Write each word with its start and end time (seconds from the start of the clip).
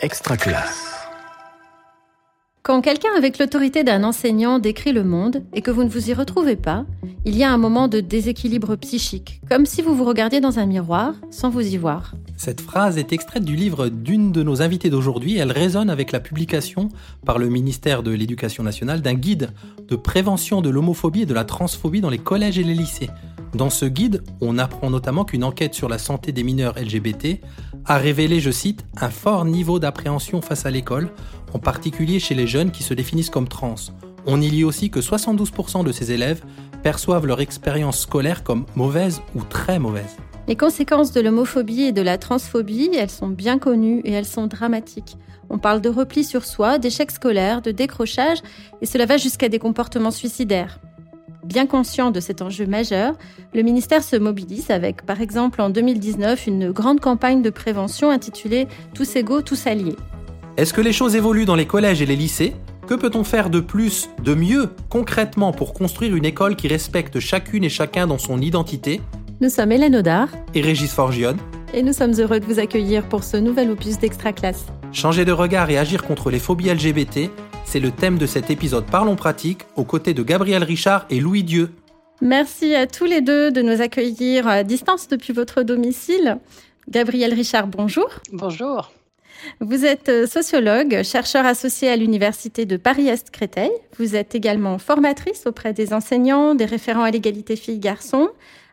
Extra 0.00 0.36
classe. 0.36 0.94
Quand 2.62 2.80
quelqu'un 2.82 3.08
avec 3.16 3.40
l'autorité 3.40 3.82
d'un 3.82 4.04
enseignant 4.04 4.60
décrit 4.60 4.92
le 4.92 5.02
monde 5.02 5.42
et 5.52 5.60
que 5.60 5.72
vous 5.72 5.82
ne 5.82 5.88
vous 5.88 6.10
y 6.10 6.14
retrouvez 6.14 6.54
pas, 6.54 6.84
il 7.24 7.36
y 7.36 7.42
a 7.42 7.50
un 7.50 7.58
moment 7.58 7.88
de 7.88 7.98
déséquilibre 7.98 8.76
psychique, 8.76 9.40
comme 9.48 9.66
si 9.66 9.82
vous 9.82 9.96
vous 9.96 10.04
regardiez 10.04 10.40
dans 10.40 10.60
un 10.60 10.66
miroir 10.66 11.14
sans 11.30 11.50
vous 11.50 11.66
y 11.66 11.76
voir. 11.76 12.14
Cette 12.36 12.60
phrase 12.60 12.96
est 12.96 13.12
extraite 13.12 13.44
du 13.44 13.56
livre 13.56 13.88
d'une 13.88 14.30
de 14.30 14.44
nos 14.44 14.62
invitées 14.62 14.90
d'aujourd'hui. 14.90 15.36
Elle 15.36 15.50
résonne 15.50 15.90
avec 15.90 16.12
la 16.12 16.20
publication 16.20 16.90
par 17.26 17.40
le 17.40 17.48
ministère 17.48 18.04
de 18.04 18.12
l'Éducation 18.12 18.62
nationale 18.62 19.02
d'un 19.02 19.14
guide 19.14 19.50
de 19.88 19.96
prévention 19.96 20.60
de 20.60 20.70
l'homophobie 20.70 21.22
et 21.22 21.26
de 21.26 21.34
la 21.34 21.44
transphobie 21.44 22.00
dans 22.00 22.10
les 22.10 22.18
collèges 22.18 22.58
et 22.60 22.62
les 22.64 22.74
lycées. 22.74 23.10
Dans 23.54 23.70
ce 23.70 23.86
guide, 23.86 24.22
on 24.40 24.58
apprend 24.58 24.90
notamment 24.90 25.24
qu'une 25.24 25.44
enquête 25.44 25.74
sur 25.74 25.88
la 25.88 25.98
santé 25.98 26.32
des 26.32 26.42
mineurs 26.42 26.78
LGBT 26.78 27.40
a 27.86 27.96
révélé, 27.96 28.40
je 28.40 28.50
cite, 28.50 28.84
un 29.00 29.08
fort 29.08 29.44
niveau 29.44 29.78
d'appréhension 29.78 30.42
face 30.42 30.66
à 30.66 30.70
l'école, 30.70 31.08
en 31.54 31.58
particulier 31.58 32.20
chez 32.20 32.34
les 32.34 32.46
jeunes 32.46 32.70
qui 32.70 32.82
se 32.82 32.92
définissent 32.92 33.30
comme 33.30 33.48
trans. 33.48 33.76
On 34.26 34.40
y 34.40 34.50
lit 34.50 34.64
aussi 34.64 34.90
que 34.90 35.00
72% 35.00 35.84
de 35.84 35.92
ces 35.92 36.12
élèves 36.12 36.42
perçoivent 36.82 37.26
leur 37.26 37.40
expérience 37.40 38.00
scolaire 38.00 38.44
comme 38.44 38.66
mauvaise 38.76 39.22
ou 39.34 39.42
très 39.42 39.78
mauvaise. 39.78 40.16
Les 40.46 40.56
conséquences 40.56 41.12
de 41.12 41.20
l'homophobie 41.20 41.82
et 41.82 41.92
de 41.92 42.02
la 42.02 42.18
transphobie, 42.18 42.90
elles 42.94 43.10
sont 43.10 43.28
bien 43.28 43.58
connues 43.58 44.00
et 44.04 44.12
elles 44.12 44.26
sont 44.26 44.46
dramatiques. 44.46 45.16
On 45.50 45.58
parle 45.58 45.80
de 45.80 45.88
repli 45.88 46.24
sur 46.24 46.44
soi, 46.44 46.78
d'échec 46.78 47.10
scolaire, 47.10 47.62
de 47.62 47.70
décrochage, 47.70 48.38
et 48.82 48.86
cela 48.86 49.06
va 49.06 49.16
jusqu'à 49.16 49.48
des 49.48 49.58
comportements 49.58 50.10
suicidaires. 50.10 50.80
Bien 51.44 51.66
conscient 51.66 52.10
de 52.10 52.18
cet 52.18 52.42
enjeu 52.42 52.66
majeur, 52.66 53.14
le 53.54 53.62
ministère 53.62 54.02
se 54.02 54.16
mobilise 54.16 54.70
avec, 54.70 55.06
par 55.06 55.20
exemple, 55.20 55.62
en 55.62 55.70
2019, 55.70 56.46
une 56.46 56.72
grande 56.72 57.00
campagne 57.00 57.42
de 57.42 57.50
prévention 57.50 58.10
intitulée 58.10 58.66
Tous 58.92 59.16
égaux, 59.16 59.40
tous 59.40 59.66
alliés. 59.66 59.96
Est-ce 60.56 60.74
que 60.74 60.80
les 60.80 60.92
choses 60.92 61.14
évoluent 61.14 61.44
dans 61.44 61.54
les 61.54 61.66
collèges 61.66 62.02
et 62.02 62.06
les 62.06 62.16
lycées? 62.16 62.54
Que 62.88 62.94
peut-on 62.94 63.22
faire 63.22 63.50
de 63.50 63.60
plus, 63.60 64.10
de 64.24 64.34
mieux, 64.34 64.70
concrètement, 64.88 65.52
pour 65.52 65.74
construire 65.74 66.16
une 66.16 66.24
école 66.24 66.56
qui 66.56 66.66
respecte 66.66 67.20
chacune 67.20 67.62
et 67.62 67.68
chacun 67.68 68.08
dans 68.08 68.18
son 68.18 68.40
identité? 68.40 69.00
Nous 69.40 69.50
sommes 69.50 69.70
Hélène 69.70 69.94
Audard 69.94 70.28
et 70.54 70.60
Régis 70.60 70.92
Forgione. 70.92 71.36
Et 71.72 71.82
nous 71.82 71.92
sommes 71.92 72.14
heureux 72.18 72.40
de 72.40 72.46
vous 72.46 72.58
accueillir 72.58 73.08
pour 73.08 73.22
ce 73.22 73.36
nouvel 73.36 73.70
opus 73.70 73.98
d'Extra 73.98 74.32
Classe. 74.32 74.66
Changer 74.90 75.24
de 75.24 75.32
regard 75.32 75.70
et 75.70 75.78
agir 75.78 76.02
contre 76.02 76.30
les 76.30 76.38
phobies 76.38 76.70
LGBT, 76.70 77.30
c'est 77.68 77.80
le 77.80 77.90
thème 77.90 78.16
de 78.16 78.24
cet 78.24 78.48
épisode 78.50 78.86
Parlons 78.86 79.14
pratique, 79.14 79.66
aux 79.76 79.84
côtés 79.84 80.14
de 80.14 80.22
Gabriel 80.22 80.64
Richard 80.64 81.04
et 81.10 81.20
Louis 81.20 81.42
Dieu. 81.42 81.70
Merci 82.22 82.74
à 82.74 82.86
tous 82.86 83.04
les 83.04 83.20
deux 83.20 83.50
de 83.50 83.60
nous 83.60 83.82
accueillir 83.82 84.48
à 84.48 84.64
distance 84.64 85.06
depuis 85.06 85.34
votre 85.34 85.62
domicile. 85.62 86.38
Gabriel 86.88 87.34
Richard, 87.34 87.66
bonjour. 87.66 88.08
Bonjour. 88.32 88.90
Vous 89.60 89.84
êtes 89.84 90.08
euh, 90.08 90.26
sociologue, 90.26 91.02
chercheur 91.02 91.44
associé 91.44 91.90
à 91.90 91.96
l'Université 91.96 92.64
de 92.64 92.78
Paris-Est 92.78 93.30
Créteil. 93.30 93.70
Vous 93.98 94.16
êtes 94.16 94.34
également 94.34 94.78
formatrice 94.78 95.46
auprès 95.46 95.74
des 95.74 95.92
enseignants, 95.92 96.54
des 96.54 96.64
référents 96.64 97.04
à 97.04 97.10
l'égalité 97.10 97.54
filles-garçons, 97.54 98.30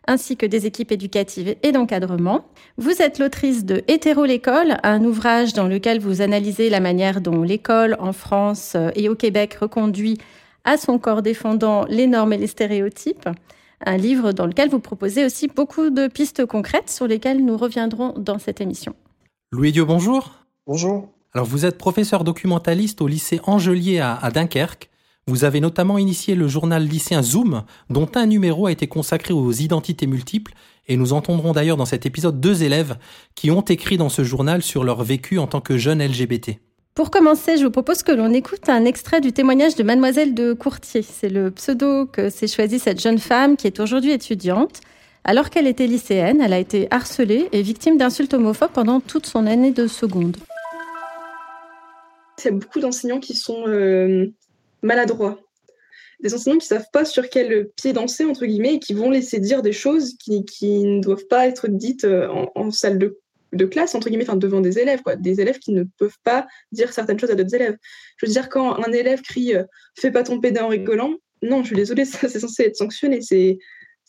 ainsi 0.08 0.38
que 0.38 0.45
des 0.45 0.66
équipes 0.66 0.92
éducatives 0.92 1.56
et 1.64 1.72
d'encadrement. 1.72 2.45
Vous 2.78 3.02
êtes 3.02 3.20
l'autrice 3.20 3.66
de 3.66 3.84
Hétéro 3.88 4.25
l'école, 4.25 4.78
un 4.84 5.03
ouvrage 5.03 5.53
dans 5.53 5.67
lequel 5.67 6.00
vous 6.00 6.22
analysez 6.22 6.70
la 6.70 6.80
manière 6.80 7.22
dont 7.22 7.42
l'école 7.42 7.95
en 8.00 8.14
France 8.14 8.73
euh, 8.75 8.92
et 8.95 9.09
au 9.09 9.16
Québec 9.16 9.56
reconduit 9.56 10.17
à 10.64 10.78
son 10.78 10.97
corps 11.00 11.22
défendant 11.22 11.86
les 11.89 12.08
normes 12.08 12.34
et 12.34 12.38
les 12.38 12.47
stéréotypes. 12.47 13.30
Un 13.86 13.97
livre 13.97 14.31
dans 14.31 14.47
lequel 14.47 14.70
vous 14.70 14.80
proposez 14.80 15.25
aussi 15.25 15.47
beaucoup 15.47 15.89
de 15.89 16.08
pistes 16.08 16.45
concrètes 16.45 16.90
sur 16.90 17.08
lesquelles 17.08 17.44
nous 17.44 17.58
reviendrons 17.58 18.14
dans 18.17 18.40
cette 18.40 18.62
émission. 18.62 18.95
Louis 19.52 19.72
Dieu, 19.72 19.86
bonjour. 19.86 20.31
Bonjour. 20.66 21.09
Alors 21.34 21.45
vous 21.45 21.66
êtes 21.66 21.78
professeur 21.78 22.23
documentaliste 22.23 23.02
au 23.02 23.08
lycée 23.08 23.42
Angelier 23.45 24.00
à, 24.00 24.31
Dunkerque. 24.34 24.90
Vous 25.28 25.44
avez 25.44 25.59
notamment 25.59 25.97
initié 25.97 26.36
le 26.36 26.47
journal 26.47 26.84
lycéen 26.84 27.24
Zoom, 27.24 27.63
dont 27.90 28.08
un 28.13 28.28
numéro 28.28 28.68
a 28.68 28.72
été 28.72 28.86
consacré 28.86 29.34
aux 29.34 29.52
identités 29.52 30.06
multiples, 30.06 30.53
et 30.88 30.97
nous 30.97 31.13
entendrons 31.13 31.52
d'ailleurs 31.52 31.78
dans 31.78 31.86
cet 31.86 32.06
épisode 32.06 32.40
deux 32.40 32.62
élèves 32.62 32.97
qui 33.34 33.50
ont 33.50 33.62
écrit 33.62 33.97
dans 33.97 34.09
ce 34.09 34.24
journal 34.24 34.62
sur 34.62 34.84
leur 34.84 35.03
vécu 35.03 35.40
en 35.40 35.47
tant 35.47 35.62
que 35.62 35.78
jeunes 35.78 36.06
LGBT. 36.06 36.59
Pour 36.94 37.09
commencer, 37.09 37.58
je 37.58 37.63
vous 37.63 37.72
propose 37.72 38.03
que 38.03 38.12
l'on 38.12 38.31
écoute 38.34 38.69
un 38.69 38.86
extrait 38.86 39.19
du 39.19 39.34
témoignage 39.34 39.75
de 39.75 39.81
Mademoiselle 39.81 40.36
de 40.36 40.53
Courtier. 40.53 41.02
C'est 41.02 41.30
le 41.30 41.50
pseudo 41.50 42.06
que 42.06 42.30
s'est 42.30 42.47
choisi 42.47 42.78
cette 42.78 43.02
jeune 43.02 43.18
femme 43.18 43.57
qui 43.57 43.66
est 43.66 43.80
aujourd'hui 43.80 44.12
étudiante. 44.12 44.81
Alors 45.24 45.50
qu'elle 45.50 45.66
était 45.66 45.88
lycéenne, 45.88 46.40
elle 46.40 46.53
a 46.53 46.59
été 46.59 46.88
harcelée 46.92 47.50
et 47.52 47.63
victime 47.63 47.97
d'insultes 47.97 48.36
homophobes 48.36 48.69
pendant 48.72 49.00
toute 49.00 49.25
son 49.25 49.47
année 49.47 49.72
de 49.72 49.88
seconde. 49.88 50.38
Il 52.38 52.46
y 52.46 52.47
a 52.50 52.52
beaucoup 52.52 52.80
d'enseignants 52.80 53.19
qui 53.19 53.34
sont 53.34 53.68
euh, 53.68 54.31
maladroits. 54.85 55.40
Des 56.22 56.34
enseignants 56.34 56.57
qui 56.57 56.72
ne 56.73 56.78
savent 56.78 56.90
pas 56.94 57.03
sur 57.03 57.29
quel 57.29 57.69
pied 57.75 57.91
danser, 57.91 58.23
entre 58.23 58.46
guillemets, 58.46 58.75
et 58.75 58.79
qui 58.79 58.94
vont 58.94 59.09
laisser 59.09 59.40
dire 59.40 59.62
des 59.62 59.73
choses 59.73 60.16
qui, 60.18 60.44
ne 60.84 61.01
doivent 61.01 61.28
pas 61.28 61.47
être 61.47 61.68
dites 61.68 62.06
euh, 62.06 62.29
en, 62.56 62.72
salle 62.72 62.97
de, 62.97 63.66
classe, 63.66 63.95
entre 63.95 64.09
guillemets, 64.09 64.24
enfin, 64.24 64.38
devant 64.38 64.62
des 64.62 64.79
élèves, 64.79 65.01
quoi. 65.01 65.16
Des 65.16 65.41
élèves 65.41 65.59
qui 65.59 65.72
ne 65.72 65.84
peuvent 65.97 66.18
pas 66.24 66.47
dire 66.72 66.94
certaines 66.94 67.19
choses 67.19 67.31
à 67.31 67.35
d'autres 67.35 67.56
élèves. 67.56 67.78
Je 68.18 68.25
veux 68.25 68.31
dire, 68.31 68.47
quand 68.50 68.75
un 68.75 68.91
élève 68.91 69.22
crie 69.22 69.56
euh, 69.56 69.63
Fais 69.97 70.12
pas 70.12 70.24
ton 70.24 70.40
pédé 70.40 70.59
en 70.62 70.69
rigolant», 70.69 71.16
non, 71.41 71.62
je 71.62 71.68
suis 71.68 71.75
désolée, 71.75 72.06
c'est 72.06 72.40
censé 72.40 72.63
être 72.63 72.78
sanctionné. 72.78 73.22
C'est 73.22 73.57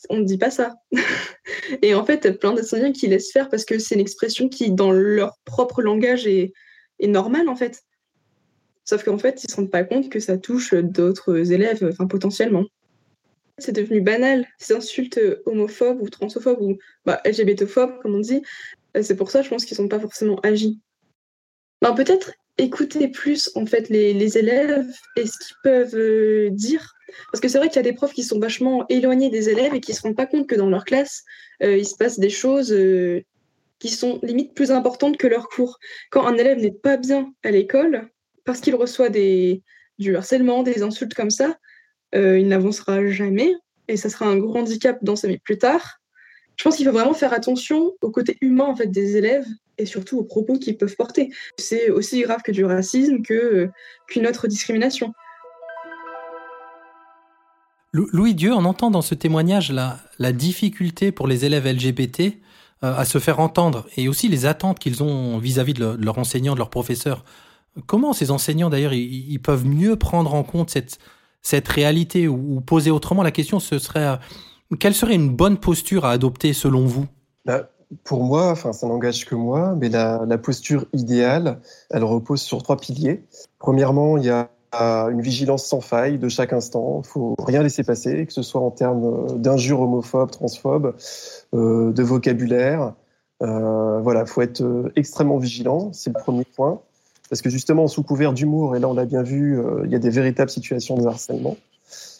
on 0.09 0.17
ne 0.17 0.25
dit 0.25 0.37
pas 0.37 0.51
ça. 0.51 0.75
et 1.81 1.95
en 1.95 2.05
fait, 2.05 2.39
plein 2.39 2.53
d'enseignants 2.53 2.91
qui 2.91 3.07
laissent 3.07 3.31
faire 3.31 3.49
parce 3.49 3.65
que 3.65 3.79
c'est 3.79 3.95
une 3.95 4.01
expression 4.01 4.47
qui, 4.47 4.71
dans 4.71 4.91
leur 4.91 5.37
propre 5.43 5.81
langage, 5.81 6.27
est 6.27 6.53
normale, 7.01 7.49
en 7.49 7.55
fait. 7.55 7.81
Sauf 8.87 9.03
qu'en 9.03 9.17
fait, 9.17 9.43
ils 9.43 9.47
ne 9.47 9.51
se 9.51 9.55
rendent 9.57 9.71
pas 9.71 9.83
compte 9.83 10.09
que 10.09 10.19
ça 10.19 10.37
touche 10.37 10.73
d'autres 10.73 11.51
élèves, 11.51 11.93
potentiellement. 12.09 12.65
C'est 13.57 13.73
devenu 13.73 14.01
banal, 14.01 14.47
ces 14.59 14.75
insultes 14.75 15.19
homophobes 15.45 16.01
ou 16.01 16.09
transophobes 16.09 16.61
ou 16.61 16.77
bah, 17.05 17.21
comme 18.01 18.15
on 18.15 18.19
dit. 18.19 18.41
C'est 19.01 19.15
pour 19.17 19.29
ça, 19.29 19.41
je 19.41 19.49
pense 19.49 19.65
qu'ils 19.65 19.75
ne 19.75 19.83
sont 19.83 19.87
pas 19.89 19.99
forcément 19.99 20.39
agis. 20.41 20.79
Ben, 21.81 21.93
peut-être 21.93 22.31
écouter 22.57 23.09
plus 23.09 23.51
en 23.55 23.65
fait 23.65 23.89
les, 23.89 24.37
élèves 24.37 24.87
et 25.15 25.25
ce 25.25 25.37
qu'ils 25.37 25.55
peuvent 25.63 25.95
euh, 25.95 26.49
dire. 26.51 26.93
Parce 27.31 27.41
que 27.41 27.49
c'est 27.49 27.57
vrai 27.57 27.67
qu'il 27.67 27.77
y 27.77 27.79
a 27.79 27.83
des 27.83 27.93
profs 27.93 28.13
qui 28.13 28.23
sont 28.23 28.39
vachement 28.39 28.85
éloignés 28.87 29.29
des 29.29 29.49
élèves 29.49 29.75
et 29.75 29.81
qui 29.81 29.91
ne 29.91 29.97
se 29.97 30.01
rendent 30.01 30.15
pas 30.15 30.25
compte 30.25 30.47
que 30.47 30.55
dans 30.55 30.69
leur 30.69 30.85
classe, 30.85 31.23
euh, 31.61 31.77
il 31.77 31.85
se 31.85 31.95
passe 31.95 32.19
des 32.19 32.29
choses 32.29 32.71
euh, 32.71 33.21
qui 33.79 33.89
sont 33.89 34.19
limite 34.23 34.53
plus 34.53 34.71
importantes 34.71 35.17
que 35.17 35.27
leur 35.27 35.49
cours. 35.49 35.77
Quand 36.09 36.25
un 36.25 36.37
élève 36.37 36.59
n'est 36.59 36.71
pas 36.71 36.97
bien 36.97 37.33
à 37.43 37.51
l'école, 37.51 38.09
parce 38.47 38.61
qu'il 38.61 38.75
reçoit 38.75 39.09
du 39.09 40.15
harcèlement, 40.15 40.63
des 40.63 40.81
insultes 40.81 41.13
comme 41.13 41.29
ça, 41.29 41.57
euh, 42.15 42.39
il 42.39 42.47
n'avancera 42.47 43.05
jamais 43.07 43.53
et 43.89 43.97
ça 43.97 44.09
sera 44.09 44.25
un 44.25 44.37
gros 44.37 44.57
handicap 44.57 44.97
dans 45.01 45.17
sa 45.17 45.27
vie 45.27 45.37
plus 45.37 45.57
tard. 45.57 45.99
Je 46.55 46.63
pense 46.63 46.77
qu'il 46.77 46.85
faut 46.85 46.93
vraiment 46.93 47.13
faire 47.13 47.33
attention 47.33 47.91
au 48.01 48.09
côté 48.09 48.37
humain 48.41 48.63
en 48.63 48.75
fait 48.75 48.87
des 48.87 49.17
élèves 49.17 49.45
et 49.77 49.85
surtout 49.85 50.17
aux 50.17 50.23
propos 50.23 50.57
qu'ils 50.57 50.77
peuvent 50.77 50.95
porter. 50.95 51.29
C'est 51.59 51.91
aussi 51.91 52.21
grave 52.21 52.41
que 52.41 52.53
du 52.53 52.63
racisme 52.63 53.17
euh, 53.29 53.67
qu'une 54.07 54.25
autre 54.25 54.47
discrimination. 54.47 55.13
Louis 57.91 58.33
Dieu, 58.33 58.53
on 58.53 58.63
entend 58.63 58.91
dans 58.91 59.01
ce 59.01 59.13
témoignage 59.13 59.71
la, 59.73 59.99
la 60.19 60.31
difficulté 60.31 61.11
pour 61.11 61.27
les 61.27 61.43
élèves 61.43 61.67
LGBT 61.67 62.37
euh, 62.83 62.95
à 62.95 63.03
se 63.03 63.17
faire 63.17 63.41
entendre 63.41 63.87
et 63.97 64.07
aussi 64.07 64.29
les 64.29 64.45
attentes 64.45 64.79
qu'ils 64.79 65.03
ont 65.03 65.37
vis-à-vis 65.37 65.73
de, 65.73 65.97
de 65.97 66.05
leurs 66.05 66.17
enseignants, 66.17 66.53
de 66.53 66.59
leurs 66.59 66.69
professeurs. 66.69 67.25
Comment 67.85 68.13
ces 68.13 68.31
enseignants, 68.31 68.69
d'ailleurs, 68.69 68.93
ils, 68.93 69.39
peuvent 69.39 69.65
mieux 69.65 69.95
prendre 69.95 70.33
en 70.33 70.43
compte 70.43 70.69
cette, 70.69 70.97
cette 71.41 71.67
réalité 71.67 72.27
ou, 72.27 72.61
poser 72.61 72.91
autrement 72.91 73.23
la 73.23 73.31
question, 73.31 73.59
ce 73.59 73.79
serait 73.79 74.05
euh, 74.05 74.15
quelle 74.79 74.95
serait 74.95 75.15
une 75.15 75.29
bonne 75.29 75.57
posture 75.57 76.05
à 76.05 76.11
adopter 76.11 76.53
selon 76.53 76.85
vous? 76.85 77.05
Bah, 77.45 77.69
Pour 78.03 78.23
moi, 78.23 78.51
enfin, 78.51 78.73
ça 78.73 78.87
n'engage 78.87 79.25
que 79.25 79.35
moi, 79.35 79.75
mais 79.79 79.89
la, 79.89 80.37
posture 80.37 80.85
idéale, 80.93 81.59
elle 81.89 82.03
repose 82.03 82.41
sur 82.41 82.63
trois 82.63 82.77
piliers. 82.77 83.23
Premièrement, 83.59 84.17
il 84.17 84.25
y 84.25 84.29
a 84.29 84.49
une 84.73 85.21
vigilance 85.21 85.65
sans 85.65 85.81
faille 85.81 86.17
de 86.19 86.27
chaque 86.27 86.53
instant. 86.53 87.01
Il 87.03 87.07
faut 87.07 87.35
rien 87.39 87.63
laisser 87.63 87.83
passer, 87.83 88.25
que 88.25 88.33
ce 88.33 88.41
soit 88.41 88.61
en 88.61 88.71
termes 88.71 89.39
d'injures 89.39 89.81
homophobes, 89.81 90.31
transphobes, 90.31 90.93
euh, 91.53 91.91
de 91.91 92.03
vocabulaire. 92.03 92.93
Euh, 93.41 93.99
voilà, 94.01 94.25
faut 94.25 94.41
être 94.41 94.91
extrêmement 94.95 95.37
vigilant. 95.37 95.91
C'est 95.93 96.09
le 96.15 96.21
premier 96.21 96.43
point 96.43 96.81
parce 97.29 97.41
que 97.41 97.49
justement, 97.49 97.87
sous 97.87 98.03
couvert 98.03 98.33
d'humour, 98.33 98.75
et 98.75 98.79
là 98.79 98.87
on 98.87 98.93
l'a 98.93 99.05
bien 99.05 99.23
vu, 99.23 99.59
euh, 99.59 99.81
il 99.85 99.91
y 99.91 99.95
a 99.95 99.99
des 99.99 100.09
véritables 100.09 100.49
situations 100.49 100.95
de 100.95 101.05
harcèlement. 101.05 101.57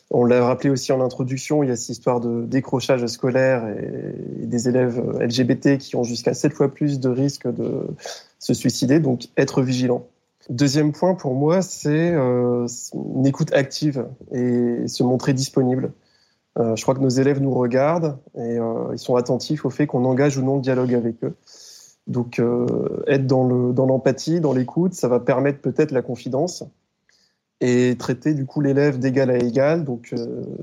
On 0.10 0.24
l'a 0.26 0.46
rappelé 0.46 0.70
aussi 0.70 0.92
en 0.94 1.02
introduction, 1.02 1.64
il 1.64 1.70
y 1.70 1.72
a 1.72 1.76
cette 1.76 1.90
histoire 1.90 2.22
de 2.22 2.46
décrochage 2.46 3.06
scolaire 3.08 3.68
et, 3.68 4.46
des 4.46 4.70
élèves 4.70 5.00
euh, 5.00 5.26
LGBT 5.26 5.78
qui 5.78 5.96
ont 5.96 6.04
jusqu'à 6.04 6.34
7 6.34 6.54
fois 6.54 6.74
plus 6.74 7.00
de 7.00 7.10
risques 7.10 7.48
de 7.48 7.88
se 8.40 8.54
suicider, 8.54 9.00
donc 9.00 9.28
être 9.38 9.62
vigilant. 9.62 10.06
Deuxième 10.50 10.94
point 10.94 11.14
pour 11.14 11.34
moi, 11.34 11.62
c'est 11.62 12.12
euh, 12.14 12.68
une 12.94 13.26
écoute 13.26 13.54
active 13.54 14.06
et 14.32 14.88
se 14.88 15.04
montrer 15.04 15.34
disponible. 15.34 15.92
je 16.58 16.82
crois 16.82 16.96
que 16.96 17.02
nos 17.02 17.10
élèves 17.10 17.42
nous 17.42 17.54
regardent 17.54 18.18
et 18.36 18.58
ils 18.94 19.00
sont 19.00 19.16
attentifs 19.16 19.66
au 19.66 19.70
fait 19.70 19.88
qu'on 19.88 20.06
engage 20.06 20.38
ou 20.38 20.42
non 20.42 20.56
le 20.56 20.62
dialogue 20.62 20.94
avec 20.94 21.24
eux. 21.24 21.36
Donc, 22.08 22.42
être 23.08 23.28
dans 23.28 23.44
l'empathie, 23.86 24.40
dans 24.40 24.54
l'écoute, 24.54 24.94
ça 24.94 25.08
va 25.08 25.20
permettre 25.20 25.60
peut-être 25.60 25.92
la 25.92 26.02
confidence 26.02 26.64
et 27.60 27.96
traiter 28.00 28.34
du 28.34 28.46
coup 28.46 28.62
l'élève 28.62 28.98
d'égal 28.98 29.30
à 29.30 29.38
égal, 29.38 29.84
donc 29.84 30.16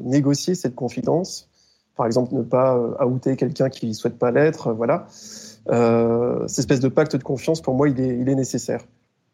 négocier 0.02 0.54
cette 0.54 0.74
confidence. 0.74 1.50
Par 1.96 2.06
exemple, 2.06 2.34
ne 2.34 2.42
pas 2.42 3.04
outer 3.04 3.36
quelqu'un 3.36 3.68
qui 3.68 3.88
ne 3.88 3.92
souhaite 3.92 4.18
pas 4.18 4.30
l'être, 4.30 4.72
voilà. 4.72 5.06
cette 5.10 6.58
espèce 6.58 6.80
de 6.80 6.88
pacte 6.88 7.16
de 7.16 7.22
confiance, 7.22 7.60
pour 7.60 7.74
moi, 7.74 7.90
il 7.90 8.00
est, 8.00 8.34
nécessaire. 8.34 8.80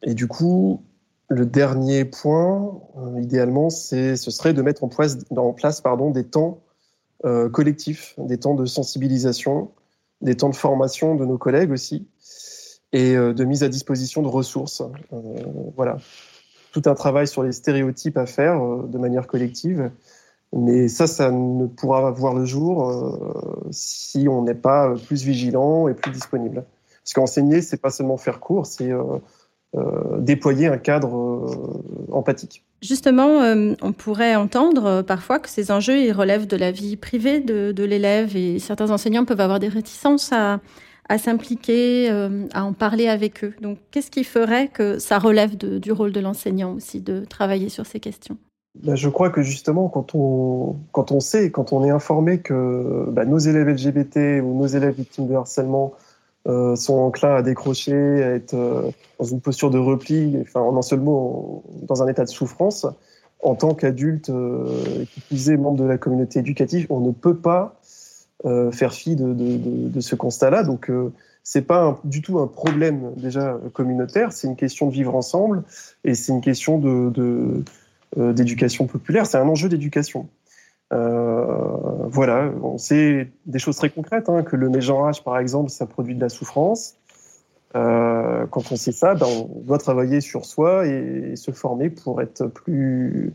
Et 0.03 0.15
du 0.15 0.27
coup, 0.27 0.83
le 1.31 1.47
dernier 1.47 2.05
point, 2.05 2.81
euh, 2.99 3.21
idéalement, 3.21 3.71
ce 3.71 4.17
serait 4.17 4.53
de 4.53 4.63
mettre 4.63 4.83
en 4.85 4.89
place, 4.89 5.19
en 5.35 5.53
place 5.53 5.81
pardon, 5.81 6.11
des 6.11 6.25
temps 6.25 6.59
euh, 7.25 7.49
collectifs, 7.49 8.15
des 8.19 8.39
temps 8.39 8.55
de 8.55 8.67
sensibilisation, 8.67 9.71
des 10.21 10.37
temps 10.37 10.51
de 10.51 10.57
formation 10.57 11.15
de 11.15 11.25
nos 11.25 11.39
collègues 11.39 11.71
aussi, 11.71 12.07
et 12.93 13.17
euh, 13.17 13.33
de 13.33 13.45
mise 13.45 13.63
à 13.63 13.69
disposition 13.69 14.23
de 14.23 14.29
ressources. 14.29 14.83
voilà, 15.77 15.99
tout 16.73 16.83
un 16.87 16.95
travail 16.95 17.27
sur 17.27 17.43
les 17.43 17.53
stéréotypes 17.53 18.17
à 18.17 18.27
faire 18.27 18.61
de 18.61 18.99
manière 18.99 19.27
collective. 19.27 19.91
Mais 20.53 20.89
ça, 20.89 21.07
ça 21.07 21.31
ne 21.31 21.67
pourra 21.67 22.11
voir 22.11 22.35
le 22.35 22.45
jour 22.45 23.17
si 23.71 24.27
on 24.29 24.43
n'est 24.43 24.55
pas 24.55 24.95
plus 25.07 25.23
vigilant 25.23 25.87
et 25.87 25.95
plus 25.95 26.11
disponible. 26.11 26.65
Parce 27.11 27.15
qu'enseigner, 27.15 27.63
c'est 27.63 27.81
pas 27.81 27.91
seulement 27.91 28.17
faire 28.17 28.41
cours, 28.41 28.67
c'est 28.67 28.93
euh, 28.93 29.19
déployer 30.19 30.67
un 30.67 30.79
cadre 30.79 31.15
euh, 31.17 32.13
empathique. 32.13 32.65
Justement, 32.83 33.43
euh, 33.43 33.75
on 33.83 33.93
pourrait 33.93 34.35
entendre 34.35 35.03
parfois 35.03 35.39
que 35.39 35.49
ces 35.49 35.71
enjeux 35.71 35.99
ils 35.99 36.13
relèvent 36.13 36.47
de 36.47 36.57
la 36.57 36.73
vie 36.73 36.97
privée 36.97 37.41
de, 37.41 37.85
l'élève 37.85 38.37
et 38.37 38.59
certains 38.59 38.91
enseignants 38.91 39.25
peuvent 39.25 39.41
avoir 39.41 39.61
des 39.61 39.69
réticences 39.69 40.33
à, 40.33 40.61
s'impliquer, 41.19 42.09
à 42.53 42.65
en 42.65 42.73
parler 42.73 43.09
avec 43.09 43.43
eux. 43.45 43.53
Donc, 43.61 43.79
qu'est-ce 43.91 44.11
qui 44.11 44.23
ferait 44.23 44.69
que 44.69 44.99
ça 44.99 45.19
relève 45.19 45.57
du 45.57 45.93
rôle 45.93 46.13
de 46.13 46.21
l'enseignant 46.21 46.73
aussi 46.75 47.01
de 47.01 47.25
travailler 47.25 47.69
sur 47.69 47.85
ces 47.85 47.99
questions? 47.99 48.39
Ben, 48.79 48.95
je 48.95 49.09
crois 49.09 49.31
que 49.31 49.43
justement, 49.43 49.89
quand 49.89 50.15
on, 50.15 50.77
quand 50.93 51.11
on 51.11 51.21
sait, 51.21 51.51
quand 51.51 51.73
on 51.73 51.85
est 51.85 51.91
informé 51.91 52.39
que 52.39 53.07
ben, 53.11 53.29
nos 53.29 53.39
élèves 53.39 53.69
LGBT 53.69 54.41
ou 54.43 54.57
nos 54.57 54.67
élèves 54.67 54.95
victimes 54.95 55.27
de 55.27 55.35
harcèlement 55.35 55.93
euh, 56.49 56.75
sont 56.75 56.95
enclins 56.95 57.35
à 57.35 57.43
décrocher, 57.43 57.93
à 57.93 58.31
être 58.31 58.55
euh, 58.55 58.91
dans 59.19 59.27
une 59.27 59.43
posture 59.43 59.71
de 59.71 59.77
repli, 59.79 60.39
en 60.55 60.75
un 60.75 60.81
seul 60.83 61.01
mot, 61.01 61.63
dans 61.83 62.03
un 62.03 62.09
état 62.09 62.25
de 62.25 62.31
souffrance. 62.31 62.87
En 63.43 63.55
tant 63.55 63.75
qu'adulte, 63.75 64.31
euh, 64.31 65.05
qui 65.29 65.57
membre 65.57 65.83
de 65.83 65.85
la 65.85 65.99
communauté 65.99 66.39
éducative, 66.39 66.87
on 66.89 67.01
ne 67.01 67.13
peut 67.13 67.37
pas 67.37 67.77
faire 68.73 68.95
fi 68.95 69.17
de, 69.17 70.01
ce 70.01 70.15
constat-là. 70.15 70.63
Donc, 70.63 70.91
c'est 71.45 71.61
pas 71.61 72.01
du 72.05 72.23
tout 72.23 72.39
un 72.39 72.47
problème 72.47 73.13
déjà 73.19 73.59
communautaire, 73.75 74.33
c'est 74.33 74.47
une 74.47 74.57
question 74.57 74.87
de 74.87 74.93
vivre 74.93 75.15
ensemble 75.15 75.63
et 76.05 76.15
c'est 76.15 76.33
une 76.33 76.41
question 76.41 76.79
d'éducation 78.17 78.87
populaire. 78.87 79.27
C'est 79.27 79.37
un 79.37 79.47
enjeu 79.47 79.69
d'éducation. 79.69 80.27
Euh, 80.93 81.47
voilà, 82.09 82.51
on 82.63 82.79
sait 82.79 83.31
des 83.47 83.59
choses 83.59 83.77
très 83.77 83.91
concrètes, 83.91 84.29
hein, 84.29 84.43
que 84.43 84.57
le 84.57 84.69
mégenrage, 84.69 85.23
par 85.23 85.39
exemple, 85.39 85.71
ça 85.71 85.87
produit 85.87 86.15
de 86.15 86.21
la 86.21 86.29
souffrance. 86.29 86.97
Euh, 87.77 88.47
quand 88.51 88.73
on 88.73 88.77
sait 88.77 88.93
ça, 88.93 89.15
ben, 89.15 89.27
on 89.27 89.61
doit 89.61 89.79
travailler 89.79 90.21
sur 90.21 90.45
soi 90.45 90.87
et, 90.87 91.37
se 91.37 91.53
former 91.53 91.91
pour 91.91 92.21
être 92.21 92.47
plus, 92.47 93.33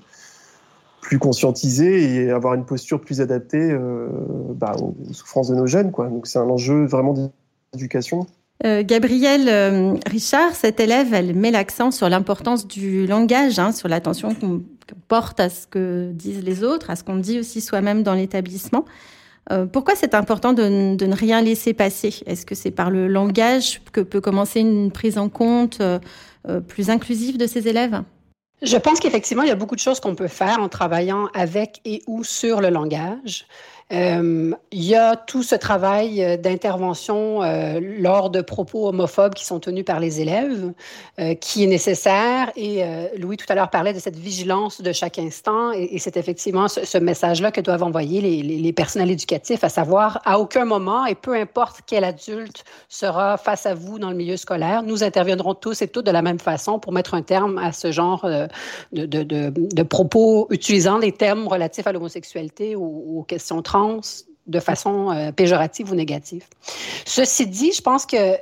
plus 1.01 1.19
conscientisé 1.19 2.15
et 2.15 2.31
avoir 2.31 2.53
une 2.55 2.65
posture 2.65 2.99
plus 2.99 3.21
adaptée 3.21 3.71
euh, 3.71 4.09
bah, 4.53 4.75
aux 4.81 5.13
souffrances 5.13 5.47
de 5.47 5.55
nos 5.55 5.67
jeunes. 5.67 5.91
Quoi. 5.91 6.07
Donc 6.07 6.27
c'est 6.27 6.39
un 6.39 6.49
enjeu 6.49 6.85
vraiment 6.85 7.13
d'éducation. 7.73 8.27
Euh, 8.65 8.83
Gabrielle 8.85 9.99
Richard, 10.05 10.55
cette 10.55 10.79
élève, 10.79 11.13
elle 11.13 11.33
met 11.35 11.51
l'accent 11.51 11.91
sur 11.91 12.09
l'importance 12.09 12.67
du 12.67 13.05
langage, 13.07 13.59
hein, 13.59 13.71
sur 13.71 13.87
l'attention 13.87 14.33
qu'on 14.33 14.63
porte 15.07 15.39
à 15.39 15.49
ce 15.49 15.67
que 15.67 16.11
disent 16.13 16.43
les 16.43 16.63
autres, 16.63 16.89
à 16.89 16.95
ce 16.95 17.03
qu'on 17.03 17.17
dit 17.17 17.39
aussi 17.39 17.61
soi-même 17.61 18.03
dans 18.03 18.13
l'établissement. 18.13 18.85
Euh, 19.51 19.65
pourquoi 19.65 19.95
c'est 19.95 20.15
important 20.15 20.53
de, 20.53 20.95
ne 21.03 21.15
rien 21.15 21.41
laisser 21.41 21.73
passer? 21.73 22.23
Est-ce 22.25 22.45
que 22.45 22.55
c'est 22.55 22.71
par 22.71 22.89
le 22.89 23.07
langage 23.07 23.81
que 23.91 24.01
peut 24.01 24.21
commencer 24.21 24.59
une 24.59 24.91
prise 24.91 25.17
en 25.17 25.29
compte 25.29 25.81
plus 26.67 26.91
inclusive 26.91 27.37
de 27.37 27.47
ces 27.47 27.67
élèves? 27.67 28.03
Je 28.61 28.77
pense 28.77 28.99
qu'effectivement, 28.99 29.43
il 29.43 29.49
y 29.49 29.51
a 29.51 29.55
beaucoup 29.55 29.75
de 29.75 29.79
choses 29.79 29.99
qu'on 29.99 30.15
peut 30.15 30.27
faire 30.27 30.59
en 30.59 30.69
travaillant 30.69 31.27
avec 31.33 31.81
et 31.85 32.01
ou 32.07 32.23
sur 32.23 32.61
le 32.61 32.69
langage. 32.69 33.45
Euh, 33.93 34.51
il 34.71 34.83
y 34.83 34.95
a 34.95 35.15
tout 35.15 35.43
ce 35.43 35.53
travail 35.53 36.23
euh, 36.23 36.37
d'intervention 36.37 37.43
euh, 37.43 37.79
lors 37.79 38.31
de 38.31 38.41
propos 38.41 38.87
homophobes 38.87 39.35
qui 39.35 39.45
sont 39.45 39.59
tenus 39.59 39.85
par 39.85 39.99
les 39.99 40.21
élèves, 40.21 40.73
qui 41.39 41.63
est 41.63 41.67
nécessaire. 41.67 42.51
Et 42.55 42.83
Louis 43.17 43.37
tout 43.37 43.45
à 43.49 43.55
l'heure 43.55 43.69
parlait 43.69 43.93
de 43.93 43.99
cette 43.99 44.17
vigilance 44.17 44.81
de 44.81 44.91
chaque 44.91 45.19
instant, 45.19 45.71
et, 45.71 45.97
c'est 45.99 46.17
effectivement 46.17 46.67
ce, 46.67 46.97
message-là 46.97 47.51
que 47.51 47.61
doivent 47.61 47.83
envoyer 47.83 48.21
les, 48.21 48.73
personnels 48.73 49.11
éducatifs, 49.11 49.63
à 49.63 49.69
savoir 49.69 50.21
à 50.25 50.39
aucun 50.39 50.65
moment, 50.65 51.05
et 51.05 51.15
peu 51.15 51.35
importe 51.35 51.79
quel 51.85 52.03
adulte 52.03 52.65
sera 52.89 53.37
face 53.37 53.65
à 53.65 53.73
vous 53.73 53.99
dans 53.99 54.09
le 54.09 54.15
milieu 54.15 54.37
scolaire, 54.37 54.83
nous 54.83 55.03
interviendrons 55.03 55.53
tous 55.53 55.81
et 55.81 55.87
toutes 55.87 56.05
de 56.05 56.11
la 56.11 56.21
même 56.21 56.39
façon 56.39 56.79
pour 56.79 56.91
mettre 56.91 57.13
un 57.13 57.21
terme 57.21 57.57
à 57.57 57.71
ce 57.71 57.91
genre 57.91 58.27
de, 58.91 59.05
de, 59.05 59.83
propos 59.83 60.47
utilisant 60.49 60.97
les 60.97 61.11
termes 61.11 61.47
relatifs 61.47 61.87
à 61.87 61.91
l'homosexualité 61.91 62.75
ou 62.75 63.19
aux 63.19 63.23
questions 63.23 63.61
trans 63.61 63.74
de 64.47 64.59
façon 64.59 65.11
euh, 65.11 65.31
péjorative 65.31 65.91
ou 65.91 65.95
négative. 65.95 66.45
Ceci 67.05 67.47
dit, 67.47 67.71
je 67.71 67.81
pense 67.81 68.05
que 68.05 68.37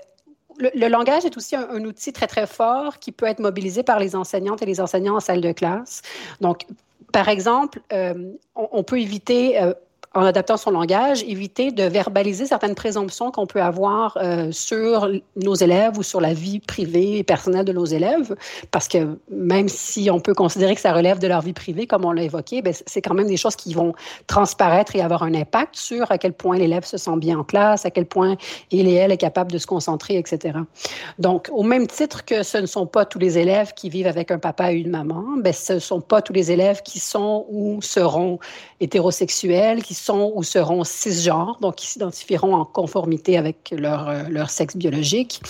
le, 0.58 0.88
langage 0.88 1.26
est 1.26 1.36
aussi 1.38 1.56
un, 1.56 1.84
outil 1.86 2.14
très, 2.14 2.28
très 2.28 2.46
fort 2.46 3.00
qui 3.00 3.12
peut 3.12 3.26
être 3.26 3.40
mobilisé 3.40 3.84
par 3.84 4.00
les 4.00 4.16
enseignantes 4.16 4.62
et 4.62 4.66
les 4.66 4.80
enseignants 4.80 5.16
en 5.16 5.20
salle 5.20 5.42
de 5.42 5.52
classe. 5.52 6.02
Donc, 6.42 6.66
par 7.12 7.30
exemple, 7.30 7.82
euh, 7.92 8.34
on, 8.56 8.84
peut 8.84 9.00
éviter 9.00 9.62
euh, 9.62 9.74
en 10.14 10.24
adaptant 10.24 10.58
son 10.58 10.72
langage, 10.72 11.24
éviter 11.24 11.72
de 11.72 11.84
verbaliser 11.84 12.46
certaines 12.46 12.76
présomptions 12.76 13.32
qu'on 13.32 13.48
peut 13.48 13.62
avoir 13.62 14.18
euh, 14.18 14.52
sur 14.52 15.10
nos 15.36 15.56
élèves 15.56 15.98
ou 15.98 16.04
sur 16.04 16.22
la 16.22 16.34
vie 16.34 16.60
privée 16.60 17.18
et 17.18 17.24
personnelle 17.24 17.66
de 17.66 17.74
nos 17.74 17.86
élèves, 17.86 18.36
parce 18.70 18.88
que 18.88 19.18
même 19.32 19.68
si 19.70 20.12
on 20.12 20.20
peut 20.20 20.36
considérer 20.36 20.76
que 20.76 20.82
ça 20.82 20.94
relève 20.94 21.18
de 21.18 21.28
leur 21.28 21.42
vie 21.42 21.54
privée, 21.54 21.88
comme 21.88 22.06
on 22.06 22.12
l'a 22.12 22.24
évoqué, 22.24 22.62
ben, 22.62 22.74
c'est 22.86 23.02
quand 23.02 23.16
même 23.16 23.28
des 23.28 23.38
choses 23.38 23.56
qui 23.56 23.74
vont 23.74 23.94
transparaître 24.28 24.96
et 24.96 25.02
avoir 25.02 25.24
un 25.24 25.34
impact 25.34 25.76
sur 25.76 26.12
à 26.12 26.20
quel 26.20 26.34
point 26.34 26.58
l'élève 26.58 26.86
se 26.86 26.98
sent 26.98 27.18
bien 27.18 27.40
en 27.40 27.44
classe, 27.44 27.86
à 27.86 27.90
quel 27.90 28.06
point 28.06 28.36
il 28.70 28.88
et 28.88 28.94
elle 28.94 29.12
est 29.12 29.18
capable 29.18 29.52
de 29.52 29.58
se 29.58 29.66
concentrer, 29.66 30.18
etc. 30.18 30.60
Donc, 31.18 31.50
au 31.52 31.64
même 31.64 31.88
titre 31.88 32.24
que 32.24 32.44
ce 32.44 32.60
ne 32.60 32.68
sont 32.68 32.86
pas 32.86 33.06
tous 33.06 33.20
les 33.20 33.40
élèves 33.40 33.74
qui 33.74 33.90
vivent 33.90 34.08
avec 34.08 34.30
un 34.30 34.38
papa 34.38 34.74
et 34.74 34.76
une 34.76 34.92
maman, 34.92 35.24
ben, 35.38 35.54
ce 35.54 35.74
ne 35.74 35.80
sont 35.80 36.02
pas 36.02 36.22
tous 36.22 36.34
les 36.34 36.52
élèves 36.52 36.82
qui 36.84 37.00
sont 37.00 37.48
ou 37.50 37.82
seront 37.82 38.38
hétérosexuels, 38.80 39.82
qui 39.82 39.94
sont 40.04 40.32
ou 40.36 40.44
seront 40.44 40.84
cisgenres, 40.84 41.58
donc 41.62 41.76
qui 41.76 41.88
s'identifieront 41.88 42.56
en 42.56 42.66
conformité 42.66 43.38
avec 43.38 43.74
leur, 43.76 44.10
euh, 44.10 44.24
leur 44.30 44.50
sexe 44.50 44.76
biologique, 44.76 45.42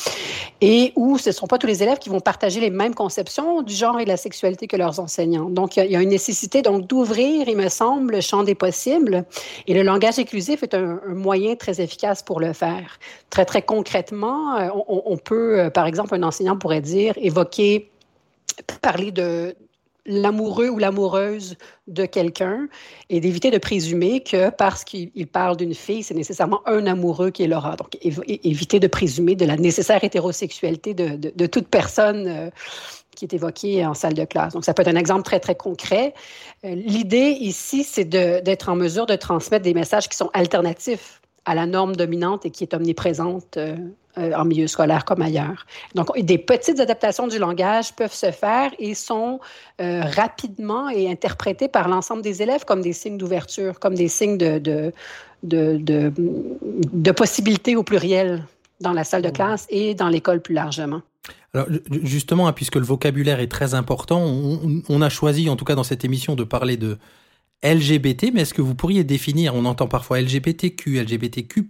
et 0.62 0.94
où 0.96 1.18
ce 1.18 1.30
ne 1.30 1.34
sont 1.34 1.48
pas 1.48 1.58
tous 1.58 1.68
les 1.68 1.82
élèves 1.82 1.98
qui 1.98 2.10
vont 2.10 2.20
partager 2.20 2.60
les 2.60 2.70
mêmes 2.70 2.94
conceptions 2.94 3.62
du 3.62 3.74
genre 3.74 4.00
et 4.00 4.04
de 4.04 4.10
la 4.10 4.18
sexualité 4.18 4.68
que 4.68 4.78
leurs 4.78 5.00
enseignants. 5.00 5.50
Donc, 5.50 5.78
il 5.78 5.92
y, 5.92 5.96
a 5.96 6.02
une 6.02 6.10
nécessité 6.10 6.62
d'ouvrir, 6.62 7.48
il 7.48 7.58
me 7.58 7.70
semble, 7.70 8.14
le 8.14 8.22
champ 8.22 8.44
des 8.44 8.56
possibles, 8.56 9.26
et 9.68 9.74
le 9.74 9.82
langage 9.82 10.20
inclusif 10.20 10.64
est 10.64 10.74
un, 10.74 11.00
moyen 11.08 11.56
très 11.56 11.82
efficace 11.82 12.22
pour 12.22 12.40
le 12.40 12.54
faire. 12.54 13.00
Très, 13.30 13.46
très 13.46 13.62
concrètement, 13.62 14.56
euh, 14.58 14.70
on, 14.88 15.04
on 15.06 15.18
peut, 15.18 15.60
euh, 15.60 15.70
par 15.70 15.88
exemple, 15.88 16.14
un 16.16 16.24
enseignant 16.24 16.58
pourrait 16.58 16.82
dire, 16.82 17.14
évoquer 17.18 17.90
parler 18.82 19.12
de, 19.12 19.56
l'amoureux 20.06 20.70
ou 20.70 20.80
l'amoureuse 20.80 21.56
de 21.88 22.06
quelqu'un 22.06 22.68
et 23.10 23.20
d'éviter 23.20 23.52
de 23.52 23.58
présumer 23.58 24.22
que 24.22 24.50
parce 24.50 24.84
qu'il 24.84 25.28
parle 25.28 25.58
d'une 25.58 25.74
fille, 25.74 26.04
c'est 26.04 26.14
nécessairement 26.14 26.62
un 26.68 26.86
amoureux 26.88 27.32
qui 27.32 27.48
l'aura. 27.48 27.76
Donc, 27.76 27.98
éviter 28.02 28.80
de 28.80 28.88
présumer 28.88 29.36
de 29.36 29.46
la 29.46 29.56
nécessaire 29.56 30.04
hétérosexualité 30.04 30.94
de, 30.94 31.46
toute 31.46 31.68
personne 31.68 32.28
euh, 32.28 32.50
qui 33.16 33.26
est 33.26 33.34
évoquée 33.34 33.86
en 33.86 33.94
salle 33.94 34.14
de 34.14 34.26
classe. 34.26 34.54
Donc, 34.54 34.66
ça 34.66 34.74
peut 34.74 34.82
être 34.82 34.94
un 34.94 35.00
exemple 35.00 35.24
très, 35.24 35.40
très 35.40 35.56
concret. 35.56 36.14
Euh, 36.66 36.76
l'idée 36.76 37.38
ici, 37.40 37.84
c'est 37.84 38.06
d'être 38.06 38.70
en 38.70 38.76
mesure 38.76 39.06
de 39.06 39.16
transmettre 39.16 39.64
des 39.64 39.74
messages 39.74 40.10
qui 40.10 40.18
sont 40.18 40.30
alternatifs 40.34 41.22
à 41.46 41.56
la 41.56 41.66
norme 41.66 41.96
dominante 41.96 42.46
et 42.46 42.52
qui 42.52 42.64
est 42.64 42.74
omniprésente 42.74 43.58
euh, 43.58 43.76
en 44.18 44.46
milieu 44.46 44.68
scolaire 44.68 45.06
comme 45.06 45.22
ailleurs. 45.22 45.66
Donc, 45.96 46.18
des 46.20 46.38
petites 46.38 46.80
adaptations 46.80 47.28
du 47.28 47.40
langage 47.40 47.94
peuvent 47.94 48.14
se 48.14 48.32
faire 48.32 48.72
et 48.80 48.94
sont 48.94 49.40
euh, 49.82 50.02
rapidement 50.02 50.90
et 50.90 51.10
interprétées 51.10 51.68
par 51.68 51.88
l'ensemble 51.88 52.22
des 52.22 52.42
élèves 52.42 52.66
comme 52.66 52.82
des 52.82 52.94
signes 52.94 53.18
d'ouverture, 53.18 53.80
comme 53.80 53.96
des 53.96 54.08
signes 54.08 54.38
de, 54.38 54.60
de, 54.60 54.92
de, 55.44 55.82
de, 56.14 57.12
possibilités 57.12 57.76
au 57.76 57.84
pluriel 57.84 58.44
dans 58.82 58.94
la 58.94 59.04
salle 59.04 59.22
de 59.22 59.30
mmh. 59.30 59.34
classe 59.34 59.68
et 59.70 59.96
dans 59.96 60.10
l'école 60.10 60.42
plus 60.42 60.54
largement. 60.54 61.02
Alors 61.54 61.68
justement, 62.04 62.48
hein, 62.48 62.54
puisque 62.54 62.76
le 62.76 62.84
vocabulaire 62.84 63.40
est 63.40 63.52
très 63.52 63.74
important, 63.76 64.22
on, 64.22 64.82
on, 64.90 65.02
a 65.02 65.10
choisi, 65.10 65.50
en 65.50 65.56
tout 65.56 65.66
cas 65.66 65.76
dans 65.76 65.84
cette 65.84 66.04
émission, 66.04 66.36
de 66.36 66.44
parler 66.44 66.78
de 66.78 66.98
LGBT, 67.64 68.32
mais 68.34 68.42
est-ce 68.42 68.54
que 68.54 68.62
vous 68.62 68.76
pourriez 68.76 69.04
définir, 69.04 69.56
on 69.56 69.66
entend 69.66 69.88
parfois 69.88 70.22
LGBTQ, 70.22 71.00
LGBTQ+, 71.02 71.66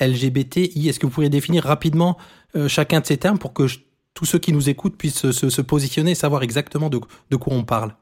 LGBTI, 0.00 0.88
est-ce 0.88 0.98
que 0.98 1.06
vous 1.06 1.12
pourriez 1.12 1.30
définir 1.30 1.64
rapidement 1.64 2.18
euh, 2.56 2.68
chacun 2.68 3.00
de 3.00 3.06
ces 3.06 3.16
termes 3.16 3.38
pour 3.38 3.52
que 3.52 3.66
tous 4.14 4.24
ceux 4.24 4.38
qui 4.38 4.52
nous 4.52 4.68
écoutent 4.68 4.96
puissent 4.96 5.30
se, 5.30 5.60
positionner 5.60 6.10
et 6.10 6.14
savoir 6.14 6.42
exactement 6.42 6.90
de, 6.90 6.98
quoi 7.36 7.54
on 7.54 7.64
parle? 7.64 7.94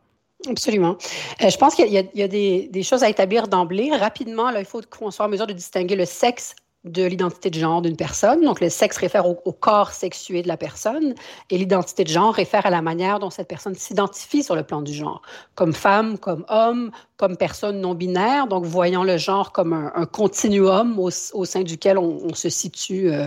Absolument. 0.49 0.97
Euh, 1.43 1.51
je 1.51 1.57
pense 1.59 1.75
qu'il 1.75 1.93
y 1.93 1.99
a, 1.99 2.29
des, 2.29 2.83
choses 2.83 3.03
à 3.03 3.11
établir 3.11 3.47
d'emblée. 3.47 3.91
Rapidement, 3.95 4.49
il 4.51 4.65
faut 4.65 4.81
qu'on 4.89 5.11
soit 5.11 5.27
en 5.27 5.29
mesure 5.29 5.47
de 5.47 5.53
distinguer 5.53 5.97
le 5.97 6.07
sexe 6.07 6.55
de 6.85 7.05
l'identité 7.05 7.51
de 7.51 7.59
genre 7.59 7.83
d'une 7.83 7.97
personne. 7.97 8.43
Donc, 8.43 8.61
le 8.61 8.71
sexe 8.71 8.97
réfère 8.97 9.27
au, 9.27 9.35
corps 9.53 9.91
sexué 9.91 10.41
de 10.43 10.49
la 10.49 10.57
personne 10.57 11.15
et 11.51 11.59
l'identité 11.59 12.05
de 12.05 12.09
genre 12.09 12.33
réfère 12.33 12.65
à 12.65 12.71
la 12.71 12.81
manière 12.81 13.19
dont 13.19 13.29
cette 13.29 13.49
personne 13.49 13.75
s'identifie 13.75 14.43
sur 14.43 14.57
le 14.57 14.63
plan 14.63 14.81
du 14.81 14.95
genre, 14.95 15.21
comme 15.55 15.75
femme, 15.75 16.17
comme 16.17 16.47
homme, 16.49 16.91
comme 17.19 17.37
personne 17.37 17.81
non 17.81 17.95
binaire. 17.95 18.47
Donc, 18.47 18.65
voyant 18.65 19.05
le 19.05 19.19
genre 19.19 19.53
comme 19.53 19.75
un, 19.75 20.07
continuum 20.07 20.99
au, 20.99 21.11
sein 21.11 21.63
duquel 21.63 21.99
on, 21.99 22.33
se 22.33 22.49
situe, 22.49 23.11
euh, 23.11 23.27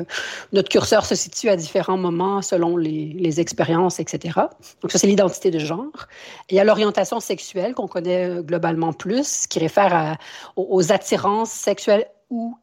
notre 0.52 0.70
curseur 0.70 1.06
se 1.06 1.14
situe 1.14 1.50
à 1.50 1.56
différents 1.56 1.98
moments 1.98 2.42
selon 2.42 2.76
les, 2.76 3.40
expériences, 3.40 4.00
etc. 4.00 4.40
Donc, 4.82 4.92
ça, 4.92 4.98
c'est 4.98 5.08
l'identité 5.08 5.52
de 5.52 5.60
genre. 5.60 6.08
Et 6.50 6.56
il 6.56 6.58
y 6.58 6.60
a 6.60 6.64
l'orientation 6.64 7.20
sexuelle 7.20 7.76
qu'on 7.76 7.88
connaît 7.88 8.42
globalement 8.42 8.94
plus, 8.94 9.46
qui 9.48 9.60
réfère 9.60 10.18
aux 10.56 10.92
attirances 10.92 11.52
sexuelles 11.52 12.08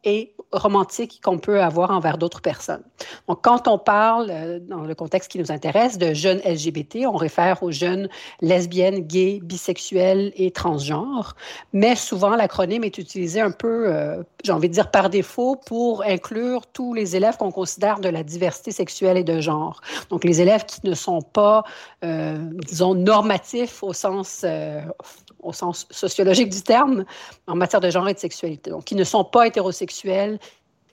et 0.03 0.33
romantique 0.51 1.21
qu'on 1.23 1.37
peut 1.37 1.61
avoir 1.61 1.91
envers 1.91 2.17
d'autres 2.17 2.41
personnes. 2.41 2.83
Donc, 3.27 3.39
quand 3.41 3.67
on 3.67 3.77
parle, 3.77 4.27
euh, 4.29 4.59
dans 4.59 4.81
le 4.81 4.95
contexte 4.95 5.31
qui 5.31 5.39
nous 5.39 5.51
intéresse, 5.51 5.97
de 5.97 6.13
jeunes 6.13 6.39
LGBT, 6.45 7.07
on 7.07 7.15
réfère 7.15 7.63
aux 7.63 7.71
jeunes 7.71 8.09
lesbiennes, 8.41 8.99
gays, 8.99 9.39
bisexuels 9.41 10.33
et 10.35 10.51
transgenres, 10.51 11.35
mais 11.73 11.95
souvent 11.95 12.35
l'acronyme 12.35 12.83
est 12.83 12.97
utilisé 12.97 13.39
un 13.39 13.51
peu, 13.51 13.87
euh, 13.87 14.23
j'ai 14.43 14.51
envie 14.51 14.67
de 14.67 14.73
dire 14.73 14.91
par 14.91 15.09
défaut, 15.09 15.55
pour 15.55 16.03
inclure 16.03 16.67
tous 16.67 16.93
les 16.93 17.15
élèves 17.15 17.37
qu'on 17.37 17.51
considère 17.51 17.99
de 17.99 18.09
la 18.09 18.23
diversité 18.23 18.71
sexuelle 18.71 19.17
et 19.17 19.23
de 19.23 19.39
genre. 19.39 19.81
Donc, 20.09 20.23
les 20.23 20.41
élèves 20.41 20.65
qui 20.65 20.81
ne 20.83 20.93
sont 20.93 21.21
pas, 21.21 21.63
euh, 22.03 22.37
disons, 22.67 22.93
normatifs 22.93 23.83
au 23.83 23.93
sens 23.93 24.45
au 25.41 25.53
sens 25.53 25.87
sociologique 25.89 26.49
du 26.49 26.61
terme, 26.61 27.05
en 27.47 27.55
matière 27.55 27.81
de 27.81 27.89
genre 27.89 28.07
et 28.07 28.13
de 28.13 28.19
sexualité. 28.19 28.69
Donc, 28.71 28.85
qui 28.85 28.95
ne 28.95 29.03
sont 29.03 29.23
pas 29.23 29.47
hétérosexuels, 29.47 30.39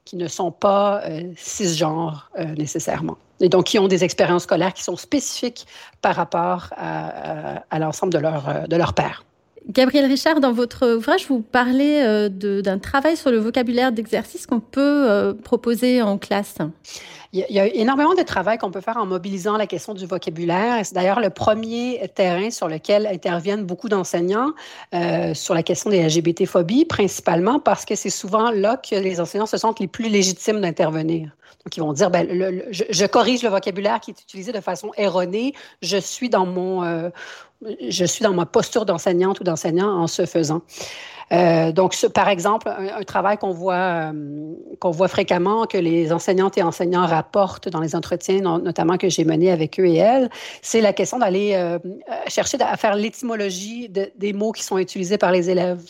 qui 0.05 0.17
ne 0.17 0.27
sont 0.27 0.51
pas 0.51 1.03
euh, 1.05 1.21
cisgenres 1.37 2.31
euh, 2.39 2.45
nécessairement. 2.57 3.19
Et 3.41 3.51
donc, 3.51 3.67
qui 3.67 3.79
ont 3.79 3.89
des 3.89 4.05
expériences 4.05 4.45
scolaires 4.45 4.73
qui 4.73 4.83
sont 4.83 4.97
spécifiques 4.97 5.67
par 6.01 6.17
rapport 6.17 6.71
à, 6.77 7.79
l'ensemble 7.79 8.13
de 8.13 8.19
leur, 8.19 8.49
euh, 8.49 8.67
de 8.67 8.77
leur 8.77 8.95
père. 8.95 9.25
Gabriel 9.69 10.07
Richard, 10.07 10.41
dans 10.41 10.53
votre 10.53 10.97
ouvrage, 10.97 11.27
vous 11.29 11.43
parlez 11.43 12.31
d'un 12.31 12.79
travail 12.79 13.19
sur 13.19 13.31
le 13.31 13.37
vocabulaire 13.37 13.93
d'exercice 13.93 14.47
qu'on 14.47 14.61
peut 14.61 15.37
proposer 15.45 16.01
en 16.01 16.17
classe. 16.17 16.57
Il 17.35 17.45
y, 17.51 17.61
a, 17.61 17.67
énormément 17.67 18.15
de 18.15 18.23
travail 18.23 18.57
qu'on 18.57 18.71
peut 18.71 18.81
faire 18.81 18.97
en 18.97 19.05
mobilisant 19.05 19.59
la 19.59 19.67
question 19.67 19.93
du 19.93 20.07
vocabulaire. 20.07 20.81
C'est 20.83 20.95
d'ailleurs 20.95 21.21
le 21.21 21.29
premier 21.29 22.01
terrain 22.15 22.51
sur 22.51 22.69
lequel 22.69 23.07
interviennent 23.07 23.65
beaucoup 23.65 23.91
d'enseignants 23.91 24.53
euh, 24.95 25.35
sur 25.35 25.53
la 25.53 25.63
question 25.63 25.91
des 25.91 26.03
LGBT-phobies, 26.03 26.87
principalement 26.87 27.61
parce 27.61 27.85
que 27.85 27.97
c'est 27.97 28.09
souvent 28.09 28.51
là 28.51 28.79
que 28.79 28.95
les 28.95 29.21
enseignants 29.21 29.45
se 29.45 29.59
sentent 29.59 29.79
les 29.79 29.89
plus 29.89 30.09
légitimes 30.09 30.63
d'intervenir. 30.63 31.31
Donc, 31.65 31.77
ils 31.77 31.81
vont 31.81 31.93
dire, 31.93 32.11
ben, 32.11 32.27
je, 32.71 33.05
corrige 33.05 33.43
le 33.43 33.51
vocabulaire 33.51 34.01
qui 34.01 34.13
est 34.13 34.23
utilisé 34.23 34.53
de 34.53 34.61
façon 34.61 34.91
erronée. 34.97 35.53
Je 35.83 35.99
suis 35.99 36.31
dans 36.31 36.47
mon, 36.47 36.83
euh, 36.83 37.11
je 37.89 38.05
suis 38.07 38.23
dans 38.23 38.33
ma 38.33 38.47
posture 38.47 38.87
d'enseignante 38.87 39.41
ou 39.41 39.45
d'enseignant 39.45 39.91
en 39.91 40.07
ce 40.07 40.25
faisant. 40.25 40.63
Euh, 41.33 41.73
donc, 41.73 41.95
par 42.15 42.29
exemple, 42.29 42.69
un, 42.69 43.03
travail 43.03 43.37
qu'on 43.37 43.53
voit, 43.53 44.13
euh, 44.13 44.55
voit 44.83 45.09
fréquemment, 45.09 45.67
que 45.67 45.79
les 45.79 46.13
enseignantes 46.13 46.57
et 46.59 46.63
enseignants 46.63 47.07
rapportent 47.07 47.69
dans 47.69 47.81
les 47.81 47.95
entretiens, 47.95 48.41
notamment 48.41 48.97
que 48.97 49.09
j'ai 49.09 49.25
menés 49.25 49.51
avec 49.51 49.79
eux 49.79 49.87
et 49.87 49.97
elles, 49.97 50.31
c'est 50.63 50.81
la 50.81 50.93
question 50.93 51.19
d'aller 51.19 51.53
euh, 51.55 51.79
chercher 52.29 52.59
à 52.61 52.77
faire 52.77 52.95
l'étymologie 52.95 53.89
des 53.89 54.33
mots 54.33 54.53
qui 54.53 54.63
sont 54.63 54.79
utilisés 54.79 55.19
par 55.19 55.33
les 55.33 55.51
élèves. 55.51 55.83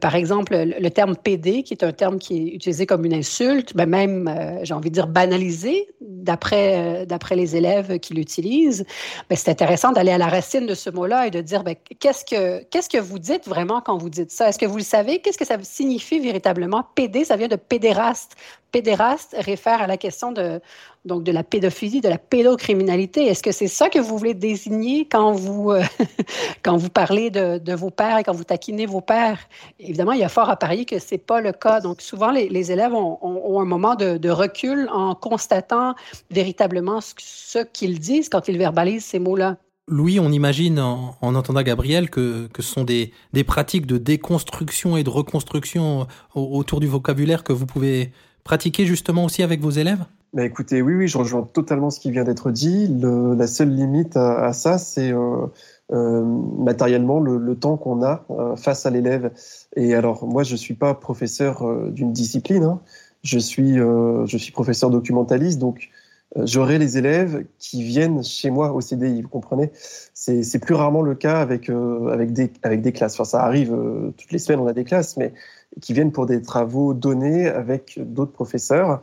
par 0.00 0.14
exemple, 0.14 0.56
le, 0.56 0.90
terme 0.90 1.16
PD, 1.16 1.62
qui 1.62 1.74
est 1.74 1.84
un 1.84 1.92
terme 1.92 2.18
qui 2.18 2.36
est 2.36 2.54
utilisé 2.54 2.86
comme 2.86 3.04
une 3.04 3.14
insulte, 3.14 3.76
ben 3.76 3.88
même, 3.88 4.60
j'ai 4.62 4.74
envie 4.74 4.90
de 4.90 4.94
dire 4.94 5.06
banalisé, 5.06 5.88
d'après 6.22 7.06
d'après 7.06 7.36
les 7.36 7.56
élèves 7.56 7.98
qui 7.98 8.14
l'utilisent. 8.14 8.84
Ben, 9.28 9.36
c'est 9.36 9.50
intéressant 9.50 9.92
d'aller 9.92 10.12
à 10.12 10.18
la 10.18 10.28
racine 10.28 10.66
de 10.66 10.74
ce 10.74 10.90
mot-là 10.90 11.26
et 11.26 11.30
de 11.30 11.40
dire 11.40 11.64
ben, 11.64 11.74
qu'est-ce 11.98 12.24
que 12.24 12.62
qu'est-ce 12.64 12.88
que 12.88 12.98
vous 12.98 13.18
dites 13.18 13.48
vraiment 13.48 13.80
quand 13.80 13.96
vous 13.98 14.10
dites 14.10 14.30
ça? 14.30 14.48
Est-ce 14.48 14.58
que 14.58 14.66
vous 14.66 14.78
le 14.78 14.82
savez, 14.82 15.20
qu'est-ce 15.20 15.38
que 15.38 15.46
ça 15.46 15.56
signifie 15.62 16.20
véritablement? 16.20 16.84
PD, 16.94 17.24
ça 17.24 17.36
vient 17.36 17.48
de 17.48 17.56
pédéraste. 17.56 18.36
Pédéraste 18.72 19.34
réfère 19.38 19.82
à 19.82 19.86
la 19.86 19.96
question 19.96 20.32
de, 20.32 20.60
donc 21.04 21.22
de 21.24 21.32
la 21.32 21.42
pédophilie, 21.42 22.00
de 22.00 22.08
la 22.08 22.18
pédocriminalité. 22.18 23.26
Est-ce 23.26 23.42
que 23.42 23.52
c'est 23.52 23.68
ça 23.68 23.88
que 23.88 23.98
vous 23.98 24.18
voulez 24.18 24.34
désigner 24.34 25.06
quand 25.06 25.32
vous, 25.32 25.72
euh, 25.72 25.82
quand 26.62 26.76
vous 26.76 26.90
parlez 26.90 27.30
de, 27.30 27.74
vos 27.74 27.90
pères 27.90 28.18
et 28.18 28.24
quand 28.24 28.32
vous 28.32 28.44
taquinez 28.44 28.86
vos 28.86 29.00
pères? 29.00 29.38
Évidemment, 29.78 30.12
il 30.12 30.20
y 30.20 30.24
a 30.24 30.28
fort 30.28 30.50
à 30.50 30.56
parier 30.56 30.84
que 30.84 30.98
ce 30.98 31.14
n'est 31.14 31.18
pas 31.18 31.40
le 31.40 31.52
cas. 31.52 31.80
Donc, 31.80 32.00
souvent, 32.00 32.30
les, 32.30 32.72
élèves 32.72 32.94
ont, 32.94 33.60
un 33.60 33.64
moment 33.64 33.94
de, 33.94 34.30
recul 34.30 34.88
en 34.92 35.14
constatant 35.14 35.94
véritablement 36.30 37.00
ce 37.00 37.58
qu'ils 37.64 37.98
disent 37.98 38.28
quand 38.28 38.48
ils 38.48 38.58
verbalisent 38.58 39.04
ces 39.04 39.18
mots-là. 39.18 39.56
Louis, 39.90 40.20
on 40.20 40.30
imagine 40.30 40.78
en, 40.78 41.16
entendant 41.20 41.62
Gabriel 41.62 42.10
que, 42.10 42.48
ce 42.56 42.62
sont 42.62 42.84
des, 42.84 43.12
pratiques 43.44 43.86
de 43.86 43.98
déconstruction 43.98 44.96
et 44.96 45.02
de 45.02 45.10
reconstruction 45.10 46.06
autour 46.34 46.78
du 46.78 46.86
vocabulaire 46.86 47.42
que 47.42 47.52
vous 47.52 47.66
pouvez 47.66 48.12
pratiquer 48.44 48.86
justement 48.86 49.24
aussi 49.24 49.42
avec 49.42 49.60
vos 49.60 49.70
élèves? 49.70 50.04
Bah 50.32 50.44
écoutez, 50.44 50.80
oui, 50.80 50.94
oui, 50.94 51.08
je 51.08 51.18
rejoins 51.18 51.42
totalement 51.42 51.90
ce 51.90 51.98
qui 51.98 52.12
vient 52.12 52.22
d'être 52.22 52.52
dit. 52.52 52.88
la 52.88 53.46
seule 53.48 53.74
limite 53.74 54.16
à, 54.16 54.52
ça, 54.52 54.78
c'est 54.78 55.12
euh, 55.12 55.46
euh, 55.92 56.24
matériellement 56.56 57.18
le, 57.18 57.54
temps 57.56 57.76
qu'on 57.76 58.04
a 58.04 58.24
euh, 58.30 58.54
face 58.54 58.86
à 58.86 58.90
l'élève. 58.90 59.32
Et 59.74 59.92
alors, 59.92 60.24
moi, 60.28 60.44
je 60.44 60.54
suis 60.54 60.74
pas 60.74 60.94
professeur 60.94 61.90
d'une 61.90 62.12
discipline. 62.12 62.62
Hein. 62.62 62.80
Je 63.24 63.40
suis, 63.40 63.74
je 63.74 64.36
suis 64.38 64.52
professeur 64.52 64.90
documentaliste, 64.90 65.58
donc 65.58 65.90
j'aurai 66.36 66.78
les 66.78 66.96
élèves 66.96 67.44
qui 67.58 67.82
viennent 67.82 68.22
chez 68.22 68.50
moi 68.50 68.72
au 68.72 68.80
CDI, 68.80 69.20
vous 69.22 69.28
comprenez? 69.28 69.72
C'est 70.14 70.60
plus 70.60 70.74
rarement 70.74 71.02
le 71.02 71.16
cas 71.16 71.40
avec, 71.40 71.68
avec, 71.68 72.32
des, 72.32 72.52
avec 72.62 72.82
des 72.82 72.92
classes. 72.92 73.14
Enfin, 73.14 73.24
ça 73.24 73.42
arrive 73.42 73.76
toutes 74.16 74.30
les 74.30 74.38
semaines, 74.38 74.60
on 74.60 74.68
a 74.68 74.72
des 74.72 74.84
classes, 74.84 75.16
mais 75.16 75.34
qui 75.80 75.92
viennent 75.92 76.12
pour 76.12 76.26
des 76.26 76.42
travaux 76.42 76.94
donnés 76.94 77.48
avec 77.48 77.98
d'autres 77.98 78.32
professeurs. 78.32 79.00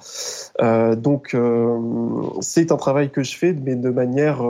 Euh, 0.61 0.95
donc, 0.95 1.35
c'est 2.41 2.71
un 2.71 2.77
travail 2.77 3.09
que 3.09 3.23
je 3.23 3.37
fais, 3.37 3.53
mais 3.53 3.75
de 3.75 3.89
manière 3.89 4.41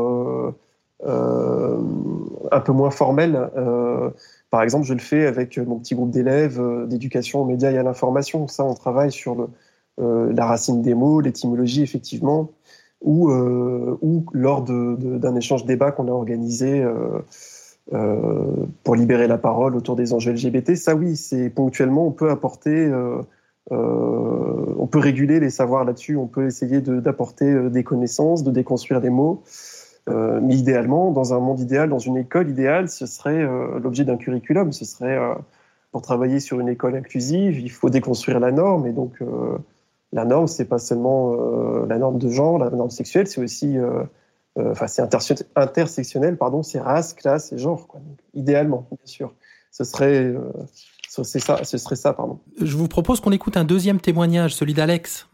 un 1.04 2.60
peu 2.60 2.72
moins 2.72 2.92
formelle. 2.92 3.50
par 4.50 4.64
exemple, 4.64 4.86
je 4.86 4.94
le 4.94 5.00
fais 5.00 5.26
avec 5.28 5.58
mon 5.58 5.78
petit 5.80 5.96
groupe 5.96 6.12
d'élèves 6.12 6.62
d'éducation 6.88 7.42
aux 7.42 7.46
médias 7.46 7.72
et 7.72 7.78
à 7.78 7.84
l'information. 7.84 8.48
Ça, 8.48 8.64
on 8.64 8.74
travaille 8.74 9.12
sur 9.12 9.48
la 9.98 10.46
racine 10.46 10.82
des 10.82 10.96
mots, 10.96 11.22
l'étymologie, 11.22 11.84
effectivement 11.84 12.52
ou, 13.02 13.30
euh, 13.30 13.98
ou 14.02 14.26
lors 14.34 14.64
d'un 14.64 15.36
échange 15.36 15.66
débat 15.66 15.92
qu'on 15.92 16.08
a 16.08 16.12
organisé 16.12 16.82
euh, 16.82 16.94
euh, 16.94 17.22
pour 18.84 18.96
libérer 18.96 19.28
la 19.28 19.38
parole 19.38 19.76
autour 19.76 19.96
des 19.96 20.14
enjeux 20.14 20.34
LGBT. 20.34 20.76
Ça, 20.76 20.96
oui, 20.96 21.16
c'est 21.16 21.50
ponctuellement, 21.50 22.08
on 22.08 22.12
peut 22.12 22.30
apporter, 22.30 22.92
on 23.72 24.88
peut 24.88 25.00
réguler 25.00 25.40
les 25.40 25.50
savoirs 25.50 25.86
là-dessus, 25.86 26.18
on 26.18 26.28
peut 26.28 26.48
essayer 26.48 26.82
d'apporter 26.82 27.70
des 27.70 27.84
connaissances, 27.84 28.44
de 28.44 28.52
déconstruire 28.52 29.00
des 29.00 29.10
mots. 29.10 29.42
mais 30.08 30.56
idéalement, 30.56 31.12
dans 31.12 31.34
un 31.34 31.40
monde 31.40 31.62
idéal, 31.62 31.90
dans 31.90 32.00
une 32.00 32.18
école 32.18 32.50
idéale, 32.50 32.90
ce 32.90 33.06
serait 33.06 33.48
l'objet 33.82 34.04
d'un 34.04 34.18
curriculum. 34.18 34.74
Ce 34.74 34.84
serait 34.84 35.18
pour 35.94 36.02
travailler 36.02 36.42
sur 36.42 36.60
une 36.60 36.68
école 36.68 36.96
inclusive, 36.96 37.58
il 37.60 37.72
faut 37.72 37.90
déconstruire 37.90 38.42
la 38.42 38.52
norme 38.52 38.86
et 38.86 38.92
donc 38.92 39.22
la 40.14 40.26
norme, 40.26 40.48
c'est 40.48 40.66
pas 40.66 40.80
seulement 40.80 41.34
euh, 41.34 41.86
la 41.88 41.98
norme 41.98 42.18
de 42.18 42.30
genre, 42.30 42.58
la 42.58 42.70
norme 42.70 42.90
sexuelle, 42.90 43.28
c'est 43.28 43.42
aussi, 43.42 43.78
euh, 43.78 43.90
euh, 43.90 44.04
enfin, 44.58 44.88
c'est 44.88 45.04
intersectionnel, 45.56 46.38
pardon, 46.38 46.64
c'est 46.64 46.80
race, 46.80 47.14
classe 47.14 47.52
et 47.54 47.58
genre. 47.58 47.88
Idéalement, 48.34 48.88
bien 48.90 48.98
sûr, 49.06 49.34
ce 49.72 49.84
serait, 49.84 50.34
c'est 51.24 51.40
ça, 51.40 51.64
ce 51.64 51.78
serait 51.78 51.96
ça, 51.96 52.14
pardon. 52.14 52.40
Je 52.62 52.76
vous 52.76 52.88
propose 52.88 53.20
qu'on 53.20 53.32
écoute 53.32 53.58
un 53.58 53.64
deuxième 53.64 54.00
témoignage, 54.00 54.54
celui 54.54 54.74
d'Alex. 54.74 55.28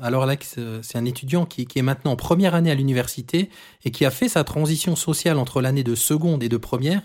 alors 0.00 0.22
Alex, 0.22 0.56
c'est 0.82 0.98
un 0.98 1.04
étudiant 1.04 1.44
qui, 1.46 1.66
qui, 1.66 1.78
est 1.78 1.82
maintenant 1.82 2.12
en 2.12 2.16
première 2.16 2.54
année 2.54 2.70
à 2.70 2.74
l'université 2.74 3.50
et 3.84 3.90
qui 3.90 4.04
a 4.04 4.10
fait 4.10 4.28
sa 4.28 4.44
transition 4.44 4.96
sociale 4.96 5.38
entre 5.38 5.60
l'année 5.60 5.84
de 5.84 5.94
seconde 5.94 6.42
et 6.42 6.48
de 6.48 6.56
première. 6.56 7.02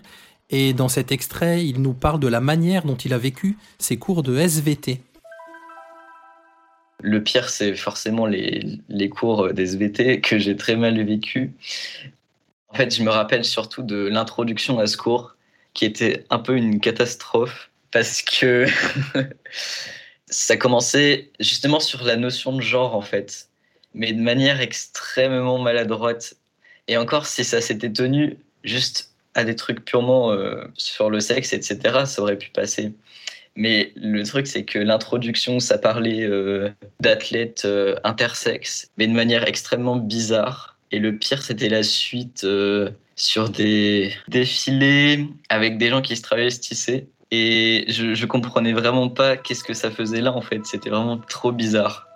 Et 0.49 0.73
dans 0.73 0.89
cet 0.89 1.11
extrait, 1.11 1.65
il 1.65 1.81
nous 1.81 1.93
parle 1.93 2.19
de 2.19 2.27
la 2.27 2.39
manière 2.39 2.85
dont 2.85 2.95
il 2.95 3.13
a 3.13 3.17
vécu 3.17 3.57
ses 3.79 3.97
cours 3.97 4.23
de 4.23 4.37
SVT. 4.37 5.01
Le 7.03 7.21
pire, 7.21 7.49
c'est 7.49 7.75
forcément 7.75 8.25
les, 8.25 8.79
les 8.87 9.09
cours 9.09 9.53
d'SVT 9.53 10.21
que 10.21 10.39
j'ai 10.39 10.55
très 10.55 10.77
mal 10.77 10.99
vécu. 11.03 11.51
En 12.69 12.75
fait, 12.75 12.95
je 12.95 13.03
me 13.03 13.11
rappelle 13.11 13.45
surtout 13.45 13.83
de 13.83 14.07
l'introduction 14.07 14.79
à 14.79 14.87
ce 14.87 14.97
cours 14.97 15.35
qui 15.73 15.85
était 15.85 16.25
un 16.29 16.39
peu 16.39 16.55
une 16.55 16.79
catastrophe 16.79 17.69
parce 17.91 18.21
que 18.21 18.65
ça 20.27 20.57
commençait 20.57 21.29
justement 21.39 21.79
sur 21.79 22.03
la 22.03 22.15
notion 22.15 22.55
de 22.55 22.61
genre 22.61 22.95
en 22.95 23.01
fait, 23.01 23.49
mais 23.93 24.13
de 24.13 24.21
manière 24.21 24.61
extrêmement 24.61 25.59
maladroite. 25.59 26.35
Et 26.87 26.97
encore, 26.97 27.25
si 27.25 27.43
ça 27.43 27.61
s'était 27.61 27.91
tenu 27.91 28.37
juste 28.63 29.13
à 29.35 29.43
des 29.43 29.55
trucs 29.55 29.83
purement 29.83 30.31
euh, 30.31 30.63
sur 30.75 31.09
le 31.09 31.19
sexe, 31.19 31.53
etc., 31.53 32.05
ça 32.05 32.21
aurait 32.21 32.37
pu 32.37 32.49
passer. 32.49 32.93
Mais 33.55 33.91
le 33.95 34.23
truc, 34.23 34.47
c'est 34.47 34.63
que 34.63 34.79
l'introduction, 34.79 35.59
ça 35.59 35.77
parlait 35.77 36.23
euh, 36.23 36.69
d'athlètes 36.99 37.63
euh, 37.65 37.95
intersexes, 38.03 38.89
mais 38.97 39.07
de 39.07 39.13
manière 39.13 39.47
extrêmement 39.47 39.95
bizarre. 39.95 40.77
Et 40.91 40.99
le 40.99 41.17
pire, 41.17 41.41
c'était 41.41 41.69
la 41.69 41.83
suite 41.83 42.45
sur 43.15 43.49
des 43.49 44.13
défilés 44.27 45.27
avec 45.49 45.77
des 45.77 45.89
gens 45.89 46.01
qui 46.01 46.15
se 46.15 46.21
travestissaient. 46.21 47.07
Et 47.31 47.85
je 47.87 48.25
comprenais 48.27 48.73
vraiment 48.73 49.09
pas 49.09 49.37
qu'est-ce 49.37 49.63
que 49.63 49.73
ça 49.73 49.89
faisait 49.89 50.21
là, 50.21 50.33
en 50.33 50.41
fait. 50.41 50.63
C'était 50.65 50.91
vraiment 50.91 51.17
trop 51.17 51.51
bizarre. 51.51 52.12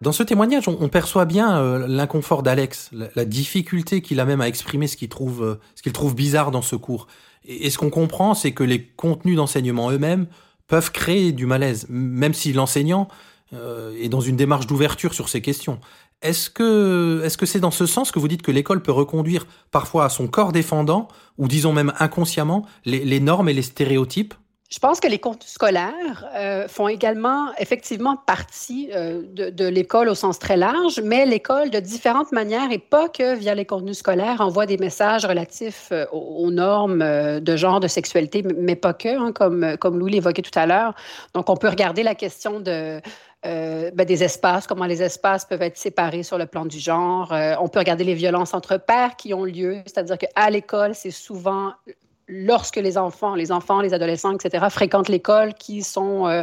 Dans 0.00 0.12
ce 0.12 0.22
témoignage, 0.22 0.66
on, 0.66 0.88
perçoit 0.88 1.26
bien 1.26 1.58
euh, 1.58 1.86
l'inconfort 1.86 2.42
d'Alex, 2.42 2.90
la, 2.92 3.24
difficulté 3.26 4.00
qu'il 4.00 4.18
a 4.18 4.24
même 4.24 4.40
à 4.40 4.48
exprimer 4.48 4.86
ce 4.86 4.96
qu'il 4.96 5.10
trouve, 5.10 5.44
euh, 5.44 5.60
ce 5.74 5.82
qu'il 5.82 5.92
trouve 5.92 6.14
bizarre 6.14 6.50
dans 6.50 6.62
ce 6.62 6.74
cours. 6.74 7.06
Et, 7.44 7.68
ce 7.68 7.76
qu'on 7.76 7.90
comprend, 7.90 8.32
c'est 8.32 8.52
que 8.52 8.64
les 8.64 8.82
contenus 8.82 9.36
d'enseignement 9.36 9.90
eux-mêmes 9.90 10.26
peuvent 10.68 10.90
créer 10.90 11.32
du 11.32 11.44
malaise, 11.44 11.86
même 11.90 12.32
si 12.32 12.54
l'enseignant 12.54 13.08
euh, 13.52 13.94
est 14.00 14.08
dans 14.08 14.22
une 14.22 14.36
démarche 14.36 14.66
d'ouverture 14.66 15.12
sur 15.12 15.28
ces 15.28 15.42
questions. 15.42 15.80
Est-ce 16.22 16.48
que 16.48 17.20
est-ce 17.22 17.36
que 17.36 17.44
c'est 17.44 17.60
dans 17.60 17.70
ce 17.70 17.84
sens 17.84 18.10
que 18.10 18.18
vous 18.18 18.28
dites 18.28 18.42
que 18.42 18.50
l'école 18.50 18.82
peut 18.82 18.92
reconduire 18.92 19.46
parfois 19.70 20.06
à 20.06 20.08
son 20.08 20.28
corps 20.28 20.52
défendant, 20.52 21.08
ou 21.36 21.46
disons 21.46 21.74
même 21.74 21.92
inconsciemment, 21.98 22.64
les 22.86 23.20
normes 23.20 23.50
et 23.50 23.54
les 23.54 23.62
stéréotypes? 23.62 24.32
Je 24.70 24.78
pense 24.78 25.00
que 25.00 25.08
les 25.08 25.18
contenus 25.18 25.50
scolaires 25.50 26.28
euh, 26.36 26.68
font 26.68 26.86
également 26.86 27.52
effectivement 27.58 28.16
partie 28.16 28.88
euh, 28.94 29.22
de, 29.26 29.66
l'école 29.66 30.08
au 30.08 30.14
sens 30.14 30.38
très 30.38 30.56
large, 30.56 31.00
mais 31.02 31.26
l'école 31.26 31.70
de 31.70 31.80
différentes 31.80 32.30
manières 32.30 32.70
et 32.70 32.78
pas 32.78 33.08
que 33.08 33.34
via 33.34 33.56
les 33.56 33.64
contenus 33.64 33.98
scolaires 33.98 34.40
envoie 34.40 34.66
des 34.66 34.78
messages 34.78 35.24
relatifs 35.24 35.88
euh, 35.90 36.06
aux, 36.12 36.52
normes 36.52 37.00
de 37.40 37.56
genre, 37.56 37.80
de 37.80 37.88
sexualité, 37.88 38.44
mais 38.56 38.76
pas 38.76 38.94
que, 38.94 39.08
hein, 39.08 39.32
comme, 39.32 39.76
comme 39.78 39.98
Louis 39.98 40.12
l'évoquait 40.12 40.42
tout 40.42 40.56
à 40.56 40.66
l'heure. 40.66 40.94
Donc 41.34 41.50
on 41.50 41.56
peut 41.56 41.68
regarder 41.68 42.04
la 42.04 42.14
question 42.14 42.60
ben, 42.60 43.92
des 43.92 44.22
espaces, 44.22 44.68
comment 44.68 44.86
les 44.86 45.02
espaces 45.02 45.46
peuvent 45.46 45.62
être 45.62 45.78
séparés 45.78 46.22
sur 46.22 46.38
le 46.38 46.46
plan 46.46 46.64
du 46.64 46.78
genre. 46.78 47.34
On 47.60 47.68
peut 47.68 47.80
regarder 47.80 48.04
les 48.04 48.14
violences 48.14 48.54
entre 48.54 48.76
pairs 48.76 49.16
qui 49.16 49.34
ont 49.34 49.44
lieu, 49.44 49.78
c'est-à-dire 49.86 50.18
qu'à 50.18 50.50
l'école, 50.50 50.94
c'est 50.94 51.10
souvent 51.10 51.72
lorsque 52.30 52.76
les 52.76 52.96
enfants, 52.96 53.34
les 53.34 53.52
enfants, 53.52 53.80
les 53.80 53.92
adolescents, 53.92 54.32
etc., 54.32 54.66
fréquentent 54.70 55.08
l'école, 55.08 55.54
qui 55.54 55.82
sont 55.82 56.26
euh, 56.26 56.42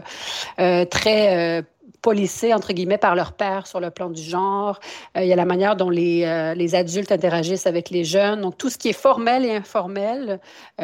euh, 0.59 0.85
très 0.85 1.59
euh, 1.59 1.61
policés, 2.07 2.53
entre 2.53 2.71
guillemets, 2.71 2.97
par 2.97 3.15
leur 3.15 3.33
père 3.33 3.67
sur 3.67 3.81
le 3.81 3.89
plan 3.89 4.09
du 4.09 4.21
genre. 4.21 4.79
il 5.15 5.25
y 5.25 5.33
a 5.33 5.35
la 5.35 5.43
manière 5.43 5.75
dont 5.75 5.89
les, 5.89 6.53
les, 6.55 6.73
adultes 6.73 7.11
interagissent 7.11 7.67
avec 7.67 7.89
les 7.89 8.05
jeunes. 8.05 8.41
Donc, 8.41 8.57
tout 8.57 8.69
ce 8.69 8.77
qui 8.77 8.87
est 8.87 8.99
formel 9.07 9.43
et 9.43 9.53
informel 9.53 10.39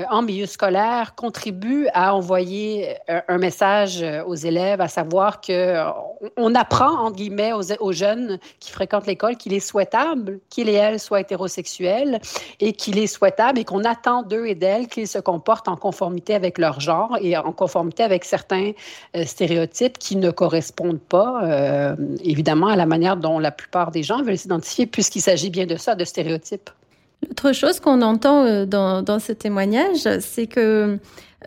en 0.09 0.21
milieu 0.21 0.45
scolaire 0.45 1.15
contribue 1.15 1.87
à 1.93 2.13
envoyer 2.13 2.95
un, 3.07 3.37
message 3.37 4.03
aux 4.25 4.35
élèves, 4.35 4.81
à 4.81 4.89
savoir 4.89 5.39
que 5.39 5.77
on 6.35 6.55
apprend, 6.55 7.05
entre 7.05 7.15
guillemets, 7.15 7.53
aux, 7.53 7.71
aux 7.79 7.93
jeunes 7.93 8.37
qui 8.59 8.71
fréquentent 8.71 9.07
l'école 9.07 9.37
qu'il 9.37 9.53
est 9.53 9.61
souhaitable 9.61 10.39
qu'ils 10.49 10.69
et 10.69 10.73
elles 10.73 10.99
soient 10.99 11.21
hétérosexuels 11.21 12.19
et 12.59 12.73
qu'il 12.73 12.97
est 12.97 13.07
souhaitable 13.07 13.59
et 13.59 13.65
qu'on 13.65 13.83
attend 13.83 14.23
d'eux 14.23 14.45
et 14.47 14.55
d'elles 14.55 14.87
qu'ils 14.87 15.07
se 15.07 15.19
comportent 15.19 15.67
en 15.67 15.75
conformité 15.75 16.35
avec 16.35 16.57
leur 16.57 16.79
genre 16.79 17.17
et 17.21 17.37
en 17.37 17.51
conformité 17.51 18.03
avec 18.03 18.25
certains 18.25 18.71
euh, 19.15 19.25
stéréotypes 19.25 19.97
qui 19.97 20.15
ne 20.15 20.31
correspondent 20.31 20.99
pas, 20.99 21.12
euh, 21.15 21.95
évidemment, 22.23 22.67
à 22.67 22.75
la 22.75 22.85
manière 22.85 23.17
dont 23.17 23.39
la 23.39 23.51
plupart 23.51 23.91
des 23.91 24.03
gens 24.03 24.21
veulent 24.23 24.37
s'identifier, 24.37 24.85
puisqu'il 24.85 25.21
s'agit 25.21 25.49
bien 25.49 25.65
de 25.65 25.75
ça, 25.75 25.95
de 25.95 26.05
stéréotypes. 26.05 26.69
L'autre 27.27 27.53
chose 27.53 27.79
qu'on 27.79 28.01
entend 28.01 28.45
euh, 28.45 28.65
dans, 28.65 29.01
dans, 29.01 29.19
ce 29.19 29.31
témoignage, 29.31 30.07
c'est 30.19 30.47
que 30.47 30.99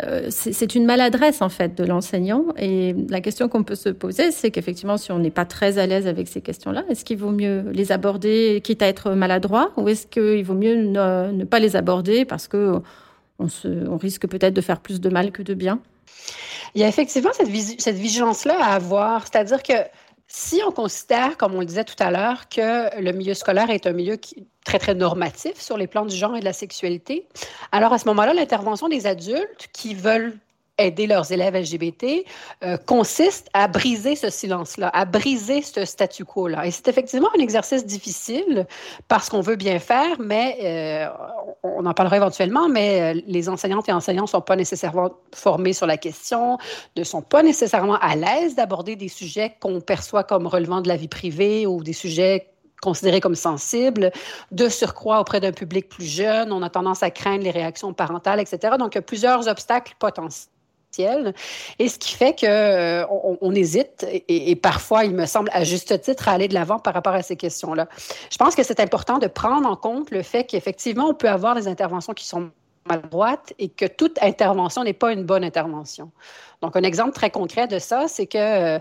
euh, 0.02 0.26
c'est 0.31 0.74
une 0.74 0.85
maladresse 0.85 1.40
en 1.40 1.48
fait 1.48 1.76
de 1.76 1.85
l'enseignant. 1.85 2.44
Et 2.59 2.94
la 3.09 3.20
question 3.20 3.48
qu'on 3.48 3.62
peut 3.62 3.74
se 3.74 3.88
poser, 3.88 4.31
c'est 4.31 4.50
qu'effectivement, 4.50 4.96
si 4.96 5.11
on 5.12 5.18
n'est 5.18 5.31
pas 5.31 5.44
très 5.44 5.79
à 5.79 5.87
l'aise 5.87 6.07
avec 6.07 6.29
ces 6.29 6.40
questions-là, 6.40 6.85
est-ce 6.88 7.05
qu'il 7.05 7.18
vaut 7.18 7.31
mieux 7.31 7.64
les 7.72 7.92
aborder 7.92 8.61
quitte 8.62 8.83
à 8.83 8.88
être 8.88 9.12
maladroit, 9.12 9.72
ou 9.76 9.88
est-ce 9.88 10.07
qu'il 10.07 10.44
vaut 10.44 10.55
mieux 10.55 10.74
ne, 10.74 11.44
pas 11.44 11.59
les 11.59 11.76
aborder 11.76 12.24
parce 12.24 12.48
que 12.48 12.81
on, 13.38 13.48
se, 13.48 13.68
on 13.88 13.96
risque 13.96 14.26
peut-être 14.26 14.55
de 14.55 14.61
faire 14.61 14.81
plus 14.81 15.00
de 15.00 15.09
mal 15.09 15.31
que 15.31 15.42
de 15.42 15.55
bien? 15.55 15.81
Il 16.75 16.81
y 16.81 16.85
a 16.85 16.88
effectivement 16.88 17.31
cette, 17.33 17.49
vigilance-là 17.49 18.57
à 18.61 18.75
avoir, 18.75 19.23
c'est-à-dire 19.23 19.62
que 19.62 19.73
si 20.29 20.61
on 20.66 20.73
considère, 20.73 21.37
comme 21.37 21.55
on 21.55 21.61
le 21.61 21.66
disait 21.66 21.85
tout 21.85 21.95
à 22.01 22.11
l'heure, 22.11 22.49
que 22.49 23.01
le 23.01 23.12
milieu 23.12 23.35
scolaire 23.35 23.71
est 23.71 23.87
un 23.87 23.92
milieu 23.92 24.16
qui, 24.16 24.47
très, 24.64 24.79
très 24.79 24.95
normatif 24.95 25.61
sur 25.61 25.77
les 25.77 25.87
plans 25.87 26.05
du 26.05 26.16
genre 26.16 26.37
et 26.37 26.40
de 26.40 26.45
la 26.45 26.53
sexualité, 26.53 27.29
alors 27.73 27.92
à 27.92 27.99
ce 27.99 28.07
moment-là, 28.09 28.35
l'intervention 28.35 28.88
des 28.88 29.07
adultes 29.07 29.69
qui 29.73 29.95
veulent 29.95 30.37
aider 30.79 31.07
leurs 31.07 31.33
élèves 31.33 31.57
LGBT 31.57 32.25
euh, 32.62 32.77
consiste 32.77 33.49
à 33.55 33.69
briser 33.69 34.15
ce 34.15 34.31
silence-là, 34.31 34.91
à 34.93 35.05
briser 35.05 35.62
ce 35.62 35.85
statu 35.85 36.25
quo-là. 36.25 36.67
Et 36.67 36.71
c'est 36.71 36.89
effectivement 36.89 37.29
un 37.37 37.41
exercice 37.41 37.87
difficile 37.87 38.67
parce 39.09 39.29
qu'on 39.29 39.41
veut 39.41 39.57
bien 39.57 39.79
faire, 39.79 40.21
mais 40.21 40.59
euh, 40.62 41.09
on 41.62 41.87
en 41.87 41.95
parlera 41.95 42.17
éventuellement, 42.17 42.69
mais 42.69 43.17
euh, 43.17 43.21
les 43.27 43.49
enseignantes 43.49 43.89
et 43.89 43.93
enseignants 43.93 44.23
ne 44.23 44.29
sont 44.29 44.41
pas 44.41 44.57
nécessairement 44.57 45.11
formés 45.35 45.73
sur 45.73 45.87
la 45.87 45.97
question, 45.97 46.59
ne 46.97 47.05
sont 47.05 47.23
pas 47.23 47.43
nécessairement 47.43 47.99
à 48.01 48.15
l'aise 48.15 48.55
d'aborder 48.55 48.97
des 48.97 49.09
sujets 49.09 49.57
qu'on 49.61 49.81
perçoit 49.81 50.25
comme 50.25 50.47
relevant 50.47 50.83
de 50.83 50.89
la 50.89 50.97
vie 50.97 51.09
privée 51.09 51.67
ou 51.67 51.83
des 51.83 51.95
sujets 51.95 52.53
considérés 52.83 53.21
comme 53.21 53.35
sensibles, 53.35 54.12
de 54.53 54.69
surcroît 54.69 55.21
auprès 55.21 55.41
d'un 55.41 55.53
public 55.53 55.89
plus 55.89 56.05
jeune, 56.05 56.53
on 56.53 56.62
a 56.62 56.69
tendance 56.69 57.03
à 57.03 57.11
craindre 57.11 57.43
les 57.43 57.51
réactions 57.51 57.95
parentales, 57.95 58.39
etc. 58.39 58.75
Donc, 58.79 58.95
il 58.95 58.97
y 58.97 58.99
a 58.99 59.03
plusieurs 59.03 59.49
obstacles 59.49 59.95
potentiels 59.99 60.51
et 61.78 61.88
ce 61.88 61.98
qui 61.98 62.14
fait 62.14 62.38
qu'on 62.38 62.46
euh, 62.46 63.04
on 63.11 63.54
hésite 63.54 64.06
et, 64.28 64.56
parfois, 64.56 65.04
il 65.04 65.14
me 65.14 65.26
semble, 65.26 65.50
à 65.52 65.64
juste 65.64 66.00
titre, 66.00 66.28
à 66.28 66.32
aller 66.32 66.48
de 66.48 66.54
l'avant 66.54 66.78
par 66.78 66.94
rapport 66.94 67.14
à 67.14 67.22
ces 67.22 67.37
questions-là. 67.37 67.88
Je 68.30 68.37
pense 68.37 68.54
que 68.54 68.62
c'est 68.62 68.80
important 68.80 69.18
de 69.18 69.26
prendre 69.26 69.68
en 69.68 69.76
compte 69.76 70.11
le 70.11 70.22
fait 70.22 70.44
qu'effectivement, 70.44 71.09
on 71.09 71.14
peut 71.14 71.28
avoir 71.28 71.54
des 71.54 71.68
interventions 71.68 72.14
qui 72.14 72.26
sont 72.26 72.50
maladroites 72.87 73.52
et 73.59 73.68
que 73.68 73.85
toute 73.85 74.22
intervention 74.22 74.85
n'est 74.85 74.92
pas 74.92 75.12
une 75.12 75.24
bonne 75.24 75.44
intervention. 75.44 76.11
Donc, 76.62 76.74
un 76.76 76.82
exemple 76.82 77.12
très 77.12 77.30
concret 77.30 77.66
de 77.66 77.78
ça, 77.78 78.09
c'est 78.09 78.26
que 78.26 78.78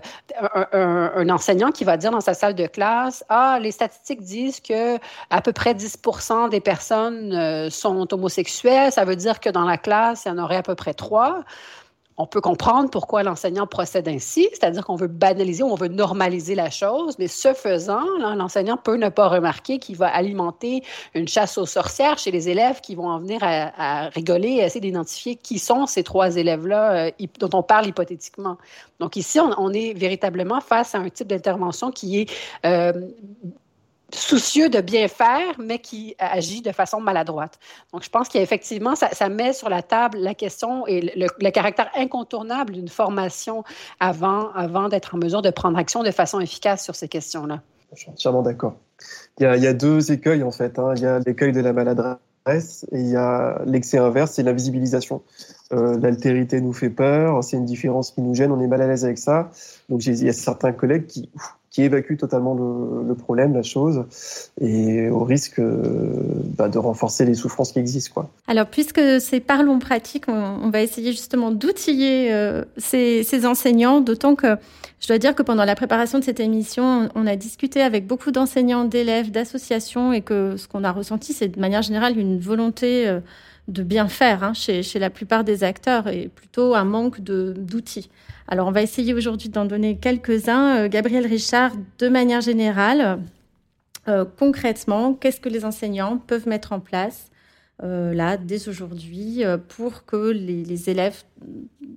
euh, 0.74 1.28
enseignant 1.28 1.70
qui 1.70 1.84
va 1.84 1.96
dire 1.96 2.10
dans 2.10 2.20
sa 2.20 2.32
salle 2.32 2.54
de 2.54 2.66
classe, 2.66 3.22
ah, 3.28 3.58
les 3.60 3.70
statistiques 3.70 4.22
disent 4.22 4.60
que 4.60 4.96
à 5.30 5.42
peu 5.42 5.52
près 5.52 5.74
10% 5.74 6.48
des 6.48 6.60
personnes 6.60 7.32
euh, 7.34 7.68
sont 7.68 8.12
homosexuelles, 8.14 8.92
ça 8.92 9.04
veut 9.04 9.16
dire 9.16 9.40
que 9.40 9.50
dans 9.50 9.64
la 9.64 9.76
classe, 9.76 10.24
il 10.24 10.28
y 10.28 10.30
en 10.30 10.38
aurait 10.38 10.56
à 10.56 10.62
peu 10.62 10.74
près 10.74 10.94
trois 10.94 11.44
on 12.18 12.26
peut 12.26 12.40
comprendre 12.40 12.90
pourquoi 12.90 13.22
l'enseignant 13.22 13.66
procède 13.66 14.08
ainsi, 14.08 14.48
c'est-à-dire 14.52 14.84
qu'on 14.84 14.96
veut 14.96 15.06
banaliser, 15.08 15.62
on 15.62 15.74
veut 15.74 15.88
normaliser 15.88 16.54
la 16.54 16.70
chose, 16.70 17.16
mais 17.18 17.28
ce 17.28 17.52
faisant, 17.52 18.04
l'enseignant 18.18 18.76
peut 18.76 18.96
ne 18.96 19.08
pas 19.08 19.28
remarquer 19.28 19.78
qu'il 19.78 19.96
va 19.96 20.08
alimenter 20.08 20.82
une 21.14 21.28
chasse 21.28 21.58
aux 21.58 21.66
sorcières 21.66 22.18
chez 22.18 22.30
les 22.30 22.48
élèves 22.48 22.80
qui 22.80 22.94
vont 22.94 23.08
en 23.08 23.18
venir 23.18 23.40
à, 23.42 24.08
rigoler 24.08 24.48
et 24.48 24.60
essayer 24.62 24.80
d'identifier 24.80 25.36
qui 25.36 25.58
sont 25.58 25.86
ces 25.86 26.02
trois 26.02 26.36
élèves-là 26.36 27.06
euh, 27.08 27.26
dont 27.38 27.50
on 27.52 27.62
parle 27.62 27.86
hypothétiquement. 27.86 28.56
Donc 29.00 29.16
ici, 29.16 29.38
on, 29.40 29.72
est 29.72 29.92
véritablement 29.92 30.60
face 30.60 30.94
à 30.94 30.98
un 30.98 31.08
type 31.08 31.28
d'intervention 31.28 31.90
qui 31.90 32.20
est 32.20 32.30
euh, 32.64 32.92
soucieux 34.12 34.68
de 34.68 34.80
bien 34.80 35.08
faire, 35.08 35.58
mais 35.58 35.78
qui 35.78 36.14
agit 36.18 36.62
de 36.62 36.72
façon 36.72 37.00
maladroite. 37.00 37.58
Donc, 37.92 38.04
je 38.04 38.10
pense 38.10 38.28
qu'effectivement, 38.28 38.94
ça, 38.94 39.10
ça 39.12 39.28
met 39.28 39.52
sur 39.52 39.68
la 39.68 39.82
table 39.82 40.18
la 40.18 40.34
question 40.34 40.86
et 40.86 41.12
le, 41.16 41.50
caractère 41.50 41.90
incontournable 41.96 42.74
d'une 42.74 42.88
formation 42.88 43.64
avant, 44.00 44.50
avant 44.52 44.88
d'être 44.88 45.14
en 45.14 45.18
mesure 45.18 45.42
de 45.42 45.50
prendre 45.50 45.78
action 45.78 46.02
de 46.02 46.10
façon 46.10 46.40
efficace 46.40 46.84
sur 46.84 46.94
ces 46.94 47.08
questions-là. 47.08 47.62
Je 47.94 48.00
suis 48.00 48.10
entièrement 48.10 48.42
d'accord. 48.42 48.74
Il, 49.38 49.44
y 49.44 49.66
a 49.66 49.72
deux 49.72 50.12
écueils, 50.12 50.42
en 50.42 50.50
fait. 50.50 50.78
Hein. 50.78 50.94
Il 50.96 51.02
y 51.02 51.06
a 51.06 51.18
l'écueil 51.20 51.52
de 51.52 51.60
la 51.60 51.72
maladresse 51.72 52.86
et 52.92 53.00
il 53.00 53.08
y 53.08 53.16
a 53.16 53.60
l'excès 53.66 53.98
inverse, 53.98 54.32
c'est 54.32 54.42
l'invisibilisation. 54.42 55.22
Euh, 55.72 55.98
L'altérité 55.98 56.60
nous 56.60 56.72
fait 56.72 56.90
peur, 56.90 57.42
c'est 57.42 57.56
une 57.56 57.64
différence 57.64 58.12
qui 58.12 58.22
nous 58.22 58.34
gêne, 58.34 58.52
on 58.52 58.60
est 58.60 58.68
mal 58.68 58.82
à 58.82 58.86
l'aise 58.86 59.04
avec 59.04 59.18
ça. 59.18 59.50
Donc, 59.88 60.06
il 60.06 60.24
y 60.24 60.28
a 60.28 60.32
certains 60.32 60.72
collègues 60.72 61.06
qui, 61.06 61.28
qui 61.76 61.82
évacue 61.82 62.16
totalement 62.16 62.54
le, 62.54 63.14
problème, 63.14 63.52
la 63.52 63.62
chose, 63.62 64.06
et 64.62 65.10
au 65.10 65.24
risque 65.24 65.60
bah, 65.60 66.70
de 66.70 66.78
renforcer 66.78 67.26
les 67.26 67.34
souffrances 67.34 67.72
qui 67.72 67.78
existent. 67.78 68.14
Quoi. 68.14 68.30
Alors, 68.46 68.64
puisque 68.64 69.20
c'est 69.20 69.40
parlons 69.40 69.78
pratique, 69.78 70.24
on, 70.26 70.70
va 70.70 70.80
essayer 70.80 71.10
justement 71.10 71.50
d'outiller 71.50 72.34
ces, 72.78 73.24
ces, 73.24 73.44
enseignants, 73.44 74.00
d'autant 74.00 74.36
que 74.36 74.56
je 75.00 75.08
dois 75.08 75.18
dire 75.18 75.34
que 75.34 75.42
pendant 75.42 75.66
la 75.66 75.74
préparation 75.74 76.18
de 76.18 76.24
cette 76.24 76.40
émission, 76.40 77.10
on 77.14 77.26
a 77.26 77.36
discuté 77.36 77.82
avec 77.82 78.06
beaucoup 78.06 78.30
d'enseignants, 78.30 78.86
d'élèves, 78.86 79.30
d'associations, 79.30 80.14
et 80.14 80.22
que 80.22 80.56
ce 80.56 80.66
qu'on 80.68 80.82
a 80.82 80.92
ressenti, 80.92 81.34
c'est 81.34 81.48
de 81.48 81.60
manière 81.60 81.82
générale 81.82 82.18
une 82.18 82.38
volonté 82.40 83.06
de 83.68 83.82
bien 83.82 84.08
faire 84.08 84.44
hein, 84.44 84.52
chez, 84.54 84.82
la 84.98 85.10
plupart 85.10 85.44
des 85.44 85.64
acteurs 85.64 86.08
et 86.08 86.28
plutôt 86.28 86.74
un 86.74 86.84
manque 86.84 87.20
d'outils. 87.20 88.10
Alors 88.48 88.68
on 88.68 88.72
va 88.72 88.82
essayer 88.82 89.12
aujourd'hui 89.12 89.48
d'en 89.48 89.64
donner 89.64 89.96
quelques-uns. 89.96 90.84
Euh, 90.84 90.88
Gabriel 90.88 91.26
Richard, 91.26 91.72
de 91.98 92.08
manière 92.08 92.40
générale, 92.40 93.20
euh, 94.08 94.24
concrètement, 94.38 95.14
qu'est-ce 95.14 95.40
que 95.40 95.48
les 95.48 95.64
enseignants 95.64 96.18
peuvent 96.18 96.46
mettre 96.46 96.72
en 96.72 96.80
place 96.80 97.30
euh, 97.82 98.14
là 98.14 98.36
dès 98.36 98.68
aujourd'hui 98.68 99.42
pour 99.68 100.04
que 100.04 100.30
les, 100.30 100.64
les 100.64 100.90
élèves, 100.90 101.24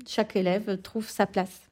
chaque 0.08 0.36
élève 0.36 0.82
trouve 0.82 1.08
sa 1.08 1.28
place? 1.28 1.70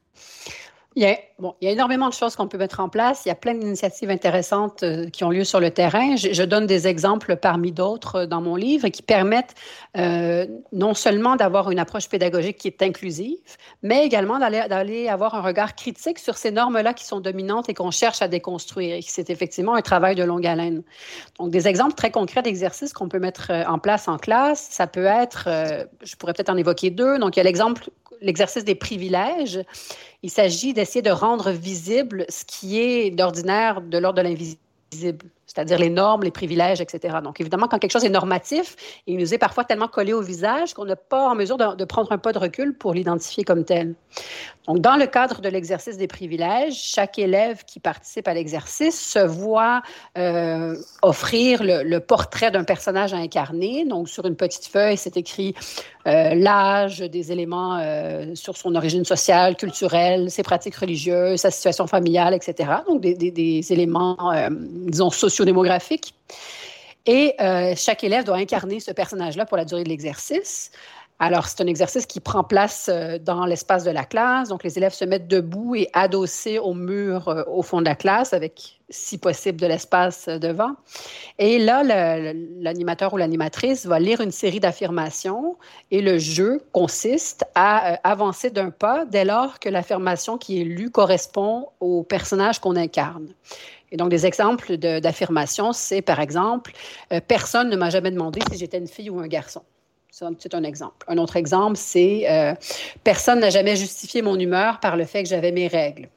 Il 0.96 1.02
y, 1.02 1.66
a, 1.68 1.70
énormément 1.70 2.08
de 2.08 2.14
choses 2.14 2.34
qu'on 2.34 2.48
peut 2.48 2.58
mettre 2.58 2.80
en 2.80 2.88
place. 2.88 3.22
Il 3.24 3.28
y 3.28 3.30
a 3.30 3.36
plein 3.36 3.54
d'initiatives 3.54 4.10
intéressantes 4.10 4.82
euh, 4.82 5.08
qui 5.10 5.22
ont 5.22 5.30
lieu 5.30 5.44
sur 5.44 5.60
le 5.60 5.70
terrain. 5.70 6.16
Je, 6.16 6.42
donne 6.42 6.66
des 6.66 6.88
exemples 6.88 7.36
parmi 7.36 7.72
d'autres 7.72 8.16
euh, 8.16 8.26
dans 8.26 8.40
mon 8.40 8.56
livre 8.56 8.88
qui 8.88 9.02
permettent 9.02 9.54
euh, 9.96 10.46
non 10.72 10.94
seulement 10.94 11.36
d'avoir 11.36 11.70
une 11.70 11.78
approche 11.78 12.08
pédagogique 12.08 12.58
qui 12.58 12.68
est 12.68 12.82
inclusive, 12.82 13.36
mais 13.82 14.04
également 14.04 14.38
d'aller 14.38 15.08
avoir 15.08 15.34
un 15.34 15.42
regard 15.42 15.76
critique 15.76 16.18
sur 16.18 16.36
ces 16.36 16.50
normes-là 16.50 16.94
qui 16.94 17.04
sont 17.04 17.20
dominantes 17.20 17.68
et 17.68 17.74
qu'on 17.74 17.92
cherche 17.92 18.22
à 18.22 18.26
déconstruire. 18.26 19.00
C'est 19.06 19.30
effectivement 19.30 19.74
un 19.74 19.82
travail 19.82 20.16
de 20.16 20.24
longue 20.24 20.46
haleine. 20.46 20.82
Donc, 21.38 21.50
des 21.50 21.68
exemples 21.68 21.94
très 21.94 22.10
concrets 22.10 22.42
d'exercices 22.42 22.92
qu'on 22.92 23.08
peut 23.08 23.20
mettre 23.20 23.52
en 23.68 23.78
place 23.78 24.08
en 24.08 24.16
classe, 24.16 24.66
ça 24.70 24.86
peut 24.86 25.04
être, 25.04 25.48
je 26.02 26.16
pourrais 26.16 26.32
peut-être 26.32 26.50
en 26.50 26.56
évoquer 26.56 26.90
deux. 26.90 27.18
Donc, 27.18 27.36
il 27.36 27.40
y 27.40 27.40
a 27.40 27.44
l'exemple 27.44 27.88
l'exercice 28.20 28.64
des 28.64 28.74
privilèges. 28.74 29.60
Il 30.22 30.30
s'agit 30.30 30.72
d'essayer 30.72 31.02
de 31.02 31.10
rendre 31.10 31.50
visible 31.50 32.24
ce 32.28 32.44
qui 32.44 32.78
est 32.78 33.10
d'ordinaire 33.10 33.80
de 33.80 33.98
l'ordre 33.98 34.22
de 34.22 34.28
l'invisible 34.28 35.26
c'est-à-dire 35.48 35.78
les 35.78 35.88
normes, 35.88 36.22
les 36.22 36.30
privilèges, 36.30 36.82
etc. 36.82 37.16
Donc, 37.24 37.40
évidemment, 37.40 37.68
quand 37.68 37.78
quelque 37.78 37.90
chose 37.90 38.04
est 38.04 38.10
normatif, 38.10 38.76
il 39.06 39.16
nous 39.16 39.32
est 39.32 39.38
parfois 39.38 39.64
tellement 39.64 39.88
collé 39.88 40.12
au 40.12 40.20
visage 40.20 40.74
qu'on 40.74 40.84
n'est 40.84 40.94
pas 40.94 41.26
en 41.26 41.34
mesure 41.34 41.56
de, 41.56 41.84
prendre 41.86 42.12
un 42.12 42.18
pas 42.18 42.32
de 42.32 42.38
recul 42.38 42.76
pour 42.76 42.92
l'identifier 42.92 43.44
comme 43.44 43.64
tel. 43.64 43.94
Donc, 44.66 44.80
dans 44.80 44.96
le 44.96 45.06
cadre 45.06 45.40
de 45.40 45.48
l'exercice 45.48 45.96
des 45.96 46.06
privilèges, 46.06 46.74
chaque 46.74 47.18
élève 47.18 47.64
qui 47.64 47.80
participe 47.80 48.28
à 48.28 48.34
l'exercice 48.34 49.00
se 49.00 49.20
voit 49.20 49.80
euh, 50.18 50.76
offrir 51.00 51.62
le, 51.62 51.98
portrait 51.98 52.50
d'un 52.50 52.64
personnage 52.64 53.14
à 53.14 53.16
incarner. 53.16 53.86
Donc, 53.86 54.10
sur 54.10 54.26
une 54.26 54.36
petite 54.36 54.66
feuille, 54.66 54.98
c'est 54.98 55.16
écrit 55.16 55.54
euh, 56.06 56.34
l'âge, 56.34 56.98
des 56.98 57.32
éléments 57.32 57.78
euh, 57.80 58.34
sur 58.34 58.58
son 58.58 58.74
origine 58.74 59.06
sociale, 59.06 59.56
culturelle, 59.56 60.30
ses 60.30 60.42
pratiques 60.42 60.76
religieuses, 60.76 61.40
sa 61.40 61.50
situation 61.50 61.86
familiale, 61.86 62.34
etc. 62.34 62.70
Donc, 62.86 63.00
des, 63.00 63.72
éléments, 63.72 64.18
disons, 64.50 65.08
sociaux 65.08 65.37
démographique 65.44 66.14
Et 67.06 67.34
euh, 67.40 67.74
chaque 67.76 68.04
élève 68.04 68.24
doit 68.24 68.36
incarner 68.36 68.80
ce 68.80 68.90
personnage-là 68.92 69.46
pour 69.46 69.56
la 69.56 69.64
durée 69.64 69.84
de 69.84 69.88
l'exercice. 69.88 70.70
Alors, 71.20 71.48
c'est 71.48 71.60
un 71.60 71.66
exercice 71.66 72.06
qui 72.06 72.20
prend 72.20 72.44
place 72.44 72.88
euh, 72.88 73.18
dans 73.18 73.44
l'espace 73.44 73.82
de 73.82 73.90
la 73.90 74.04
classe. 74.04 74.50
Donc, 74.50 74.62
les 74.62 74.78
élèves 74.78 74.92
se 74.92 75.04
mettent 75.04 75.26
debout 75.26 75.74
et 75.74 75.88
adossés 75.92 76.60
au 76.60 76.74
mur 76.74 77.26
euh, 77.26 77.42
au 77.48 77.62
fond 77.62 77.80
de 77.80 77.86
la 77.86 77.96
classe, 77.96 78.32
avec, 78.32 78.78
si 78.88 79.18
possible, 79.18 79.60
de 79.60 79.66
l'espace 79.66 80.28
devant. 80.28 80.74
Et 81.40 81.58
là, 81.58 81.82
l'animateur 81.82 83.14
ou 83.14 83.16
l'animatrice 83.16 83.84
va 83.84 83.98
lire 83.98 84.20
une 84.20 84.30
série 84.30 84.60
d'affirmations 84.60 85.56
et 85.90 86.02
le 86.02 86.18
jeu 86.18 86.62
consiste 86.70 87.44
à 87.56 87.98
avancer 88.08 88.50
d'un 88.50 88.70
pas 88.70 89.04
dès 89.04 89.24
lors 89.24 89.58
que 89.58 89.68
l'affirmation 89.68 90.38
qui 90.38 90.60
est 90.60 90.64
lue 90.64 90.90
correspond 90.90 91.68
au 91.80 92.04
personnage 92.04 92.60
qu'on 92.60 92.76
incarne. 92.76 93.34
Et 93.90 93.96
donc, 93.96 94.10
des 94.10 94.26
exemples 94.26 94.76
d'affirmations, 94.76 95.72
c'est 95.72 96.02
par 96.02 96.20
exemple, 96.20 96.72
euh, 97.12 97.20
personne 97.26 97.70
ne 97.70 97.76
m'a 97.76 97.90
jamais 97.90 98.10
demandé 98.10 98.40
si 98.50 98.58
j'étais 98.58 98.78
une 98.78 98.86
fille 98.86 99.10
ou 99.10 99.18
un 99.18 99.28
garçon. 99.28 99.62
C'est 100.10 100.54
un 100.54 100.64
exemple. 100.64 101.06
Un 101.06 101.16
autre 101.18 101.36
exemple, 101.36 101.76
c'est 101.76 102.28
euh, 102.28 102.54
personne 103.04 103.40
n'a 103.40 103.50
jamais 103.50 103.76
justifié 103.76 104.20
mon 104.20 104.36
humeur 104.38 104.80
par 104.80 104.96
le 104.96 105.04
fait 105.04 105.22
que 105.22 105.28
j'avais 105.28 105.52
mes 105.52 105.68
règles. 105.68 106.08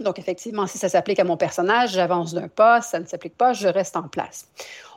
Donc, 0.00 0.18
effectivement, 0.18 0.66
si 0.66 0.78
ça 0.78 0.88
s'applique 0.88 1.18
à 1.18 1.24
mon 1.24 1.36
personnage, 1.36 1.92
j'avance 1.92 2.34
d'un 2.34 2.48
pas. 2.48 2.82
Ça 2.82 3.00
ne 3.00 3.06
s'applique 3.06 3.36
pas, 3.36 3.52
je 3.52 3.68
reste 3.68 3.96
en 3.96 4.08
place. 4.08 4.48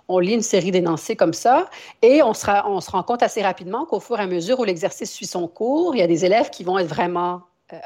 On 0.07 0.19
lit 0.19 0.33
une 0.33 0.41
série 0.41 0.71
d'énoncés 0.71 1.15
comme 1.15 1.33
ça 1.33 1.69
et 2.01 2.21
on 2.21 2.33
se, 2.33 2.45
rend 2.45 3.03
compte 3.03 3.23
assez 3.23 3.41
rapidement 3.41 3.85
qu'au 3.85 3.99
fur 3.99 4.19
et 4.19 4.23
à 4.23 4.27
mesure 4.27 4.59
où 4.59 4.63
l'exercice 4.63 5.11
suit 5.11 5.25
son 5.25 5.47
cours, 5.47 5.95
il 5.95 5.99
y 5.99 6.03
a 6.03 6.07
des 6.07 6.25
élèves 6.25 6.49
qui 6.49 6.63
vont 6.63 6.77
être 6.77 6.87
vraiment 6.87 7.41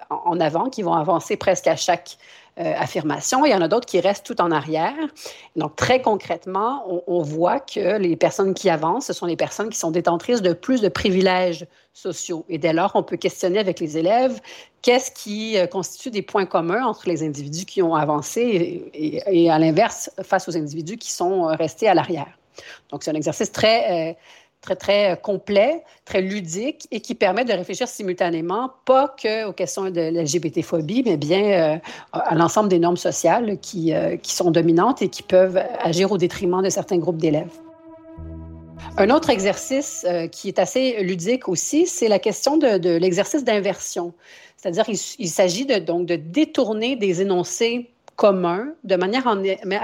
en 0.10 0.40
avant, 0.40 0.70
qui 0.70 0.82
vont 0.82 0.94
avancer 0.94 1.38
presque 1.38 1.68
à 1.68 1.76
chaque 1.76 2.18
euh, 2.60 2.74
affirmation. 2.78 3.46
Il 3.46 3.52
y 3.52 3.56
en 3.56 3.62
a 3.62 3.70
d'autres 3.70 3.86
qui 3.86 4.02
restent 4.02 4.26
tout 4.26 4.42
en 4.42 4.52
arrière. 4.52 4.94
Donc, 5.56 5.78
très 5.78 6.02
concrètement, 6.02 6.84
on, 7.08 7.22
voit 7.22 7.62
que 7.62 7.98
les 7.98 8.18
personnes 8.18 8.54
qui 8.54 8.70
avancent, 8.70 9.06
ce 9.06 9.14
sont 9.14 9.28
les 9.28 9.38
personnes 9.38 9.70
qui 9.70 9.78
sont 9.78 9.92
détentrices 9.92 10.42
de 10.42 10.52
plus 10.52 10.82
de 10.82 10.90
privilèges 10.90 11.66
sociaux. 11.94 12.44
Et 12.50 12.58
dès 12.58 12.74
lors, 12.74 12.92
on 12.96 13.04
peut 13.04 13.16
questionner 13.16 13.60
avec 13.60 13.80
les 13.80 13.98
élèves 13.98 14.42
qu'est-ce 14.82 15.12
qui 15.12 15.58
euh, 15.58 15.68
constitue 15.68 16.12
des 16.12 16.22
points 16.22 16.46
communs 16.46 16.86
entre 16.86 17.08
les 17.08 17.24
individus 17.24 17.66
qui 17.66 17.82
ont 17.82 17.96
avancé 17.96 18.92
et, 18.94 19.50
à 19.50 19.58
l'inverse, 19.58 20.12
face 20.24 20.50
aux 20.50 20.58
individus 20.58 20.98
qui 20.98 21.14
sont 21.14 21.44
restés 21.44 21.88
à 21.88 21.94
l'arrière. 21.94 22.38
Donc, 22.92 23.04
c'est 23.04 23.12
un 23.12 23.16
exercice 23.16 23.54
très 23.54 24.18
très, 24.62 24.76
très 24.76 25.12
euh, 25.12 25.16
complet, 25.16 25.84
très 26.06 26.22
ludique 26.22 26.88
et 26.92 27.00
qui 27.00 27.16
permet 27.16 27.46
de 27.46 27.54
réfléchir 27.54 27.88
simultanément, 27.88 28.72
pas 28.86 29.08
que 29.22 29.48
aux 29.48 29.54
questions 29.54 29.90
de 29.90 30.02
l'LGBT-phobie, 30.12 31.04
mais 31.06 31.18
bien 31.18 31.44
euh, 31.44 31.78
à 32.14 32.36
l'ensemble 32.36 32.70
des 32.70 32.80
normes 32.80 32.98
sociales 32.98 33.60
qui, 33.60 33.94
euh, 33.94 34.18
qui 34.18 34.34
sont 34.34 34.52
dominantes 34.52 35.02
et 35.02 35.10
qui 35.10 35.24
peuvent 35.24 35.62
agir 35.82 36.12
au 36.12 36.18
détriment 36.18 36.62
de 36.62 36.70
certains 36.70 36.98
groupes 36.98 37.18
d'élèves. 37.18 37.52
Un 38.98 39.10
autre 39.12 39.30
exercice 39.30 40.06
qui 40.32 40.48
est 40.48 40.60
assez 40.60 41.04
ludique 41.04 41.48
aussi, 41.48 41.86
c'est 41.86 42.08
la 42.08 42.20
question 42.20 42.58
de, 42.58 42.78
de 42.78 42.90
l'exercice 42.90 43.44
d'inversion. 43.44 44.14
C'est-à-dire 44.58 44.84
qu'il 44.86 45.30
s'agit 45.30 45.66
de, 45.66 45.76
donc 45.76 46.06
de 46.06 46.16
détourner 46.16 46.96
des 46.96 47.22
énoncés 47.22 47.92
communs 48.16 48.74
de 48.84 48.96
manière 48.96 49.28
à 49.28 49.36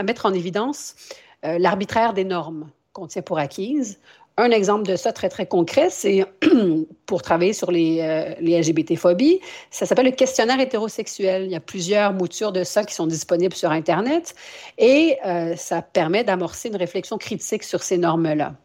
mettre 0.04 0.26
en 0.26 0.34
évidence 0.34 0.96
l'arbitraire 1.44 2.14
des 2.14 2.26
normes 2.26 2.70
qu'on 2.94 3.08
tient 3.08 3.22
pour 3.22 3.38
acquises 3.38 4.00
un 4.38 4.52
exemple 4.52 4.86
de 4.86 4.98
ça 4.98 5.14
très, 5.14 5.30
très 5.30 5.46
concret, 5.46 5.90
c'est 5.90 6.26
pour 7.06 7.22
travailler 7.22 7.54
sur 7.54 7.72
les, 7.72 8.00
euh, 8.02 8.34
les 8.42 8.60
LGBT-phobies, 8.60 9.40
ça 9.72 9.86
s'appelle 9.86 10.08
le 10.08 10.12
questionnaire 10.12 10.60
hétérosexuel. 10.60 11.46
Il 11.46 11.52
y 11.52 11.56
a 11.56 11.62
plusieurs 11.62 12.12
moutures 12.12 12.52
de 12.52 12.66
ça 12.66 12.84
qui 12.84 12.94
sont 12.94 13.08
disponibles 13.08 13.56
sur 13.56 13.72
Internet 13.72 14.36
et 14.78 15.18
euh, 15.26 15.56
ça 15.56 15.82
permet 15.82 16.26
d'amorcer 16.26 16.68
une 16.68 16.76
réflexion 16.76 17.18
critique 17.18 17.64
sur 17.64 17.82
ces 17.82 17.98
normes-là. 17.98 18.56